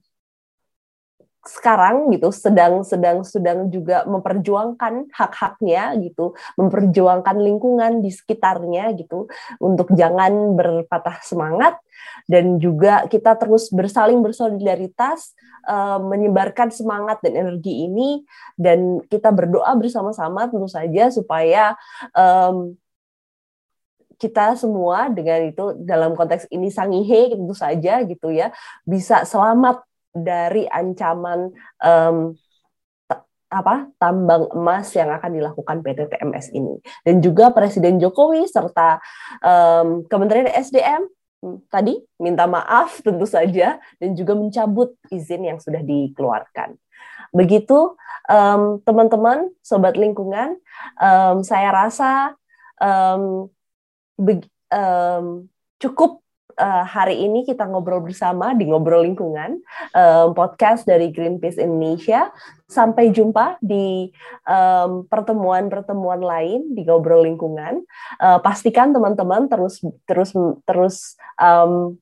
sekarang 1.46 2.10
gitu 2.10 2.34
sedang 2.34 2.82
sedang 2.82 3.22
sedang 3.22 3.70
juga 3.70 4.02
memperjuangkan 4.04 5.14
hak-haknya 5.14 5.94
gitu, 6.02 6.34
memperjuangkan 6.58 7.36
lingkungan 7.38 8.02
di 8.02 8.10
sekitarnya 8.10 8.92
gitu 8.98 9.30
untuk 9.62 9.94
jangan 9.94 10.58
berpatah 10.58 11.22
semangat. 11.22 11.78
Dan 12.26 12.58
juga 12.60 13.06
kita 13.08 13.38
terus 13.38 13.72
bersaling 13.72 14.20
bersolidaritas 14.20 15.32
uh, 15.64 16.02
menyebarkan 16.02 16.68
semangat 16.74 17.22
dan 17.22 17.38
energi 17.38 17.86
ini. 17.86 18.26
Dan 18.58 19.00
kita 19.06 19.30
berdoa 19.30 19.72
bersama-sama 19.78 20.50
tentu 20.50 20.68
saja 20.68 21.08
supaya 21.08 21.78
um, 22.12 22.74
kita 24.16 24.56
semua 24.56 25.12
dengan 25.12 25.44
itu 25.44 25.76
dalam 25.84 26.16
konteks 26.16 26.48
ini 26.48 26.72
sangihe 26.72 27.36
tentu 27.36 27.52
saja 27.52 28.00
gitu 28.00 28.32
ya 28.32 28.48
bisa 28.88 29.28
selamat 29.28 29.84
dari 30.16 30.64
ancaman 30.68 31.52
um, 31.84 32.32
apa 33.46 33.86
tambang 34.02 34.50
emas 34.50 34.90
yang 34.98 35.06
akan 35.14 35.30
dilakukan 35.38 35.78
PT 35.86 36.10
TMS 36.10 36.50
ini 36.50 36.82
dan 37.06 37.22
juga 37.22 37.54
Presiden 37.54 38.02
Jokowi 38.02 38.42
serta 38.50 38.98
um, 39.38 40.02
Kementerian 40.10 40.50
SDM 40.50 41.06
hmm, 41.46 41.70
tadi 41.70 41.94
minta 42.18 42.50
maaf 42.50 42.98
tentu 43.06 43.22
saja 43.22 43.78
dan 44.02 44.10
juga 44.18 44.34
mencabut 44.34 44.98
izin 45.14 45.46
yang 45.46 45.58
sudah 45.62 45.78
dikeluarkan. 45.84 46.74
Begitu 47.30 47.94
teman-teman, 48.82 49.46
um, 49.46 49.54
sobat 49.62 49.94
lingkungan, 49.94 50.58
um, 50.98 51.46
saya 51.46 51.70
rasa 51.70 52.34
um, 52.82 53.46
um, 54.74 55.26
cukup 55.78 56.25
uh, 56.56 56.84
hari 56.84 57.22
ini 57.22 57.44
kita 57.44 57.68
ngobrol 57.68 58.02
bersama 58.02 58.56
di 58.56 58.66
Ngobrol 58.68 59.04
Lingkungan, 59.06 59.60
um, 59.92 60.28
podcast 60.32 60.88
dari 60.88 61.12
Greenpeace 61.12 61.60
Indonesia. 61.60 62.32
Sampai 62.66 63.14
jumpa 63.14 63.62
di 63.62 64.10
pertemuan-pertemuan 65.06 66.18
um, 66.18 66.26
lain 66.26 66.60
di 66.74 66.82
Ngobrol 66.82 67.22
Lingkungan. 67.28 67.86
Uh, 68.18 68.42
pastikan 68.42 68.90
teman-teman 68.90 69.46
terus 69.46 69.78
terus 70.02 70.34
terus 70.66 71.14
um, 71.38 71.94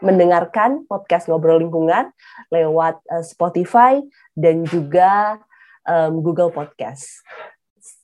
mendengarkan 0.00 0.88
podcast 0.88 1.28
Ngobrol 1.28 1.60
Lingkungan 1.60 2.08
lewat 2.48 3.04
uh, 3.12 3.20
Spotify 3.20 4.00
dan 4.32 4.64
juga 4.64 5.36
um, 5.84 6.24
Google 6.24 6.48
Podcast. 6.48 7.20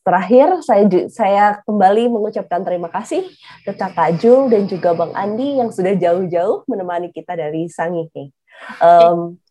Terakhir, 0.06 0.62
saya 0.62 0.86
saya 1.10 1.44
kembali 1.66 2.06
mengucapkan 2.06 2.62
terima 2.62 2.86
kasih 2.86 3.26
ke 3.66 3.74
Kak 3.74 4.22
Jul 4.22 4.46
dan 4.46 4.70
juga 4.70 4.94
Bang 4.94 5.10
Andi 5.10 5.58
yang 5.58 5.74
sudah 5.74 5.98
jauh-jauh 5.98 6.62
menemani 6.70 7.10
kita 7.10 7.34
dari 7.34 7.66
Sangihe. 7.66 8.30
Um, 8.78 9.42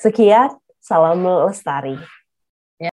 sekian, 0.00 0.56
salam 0.80 1.20
lestari. 1.20 2.00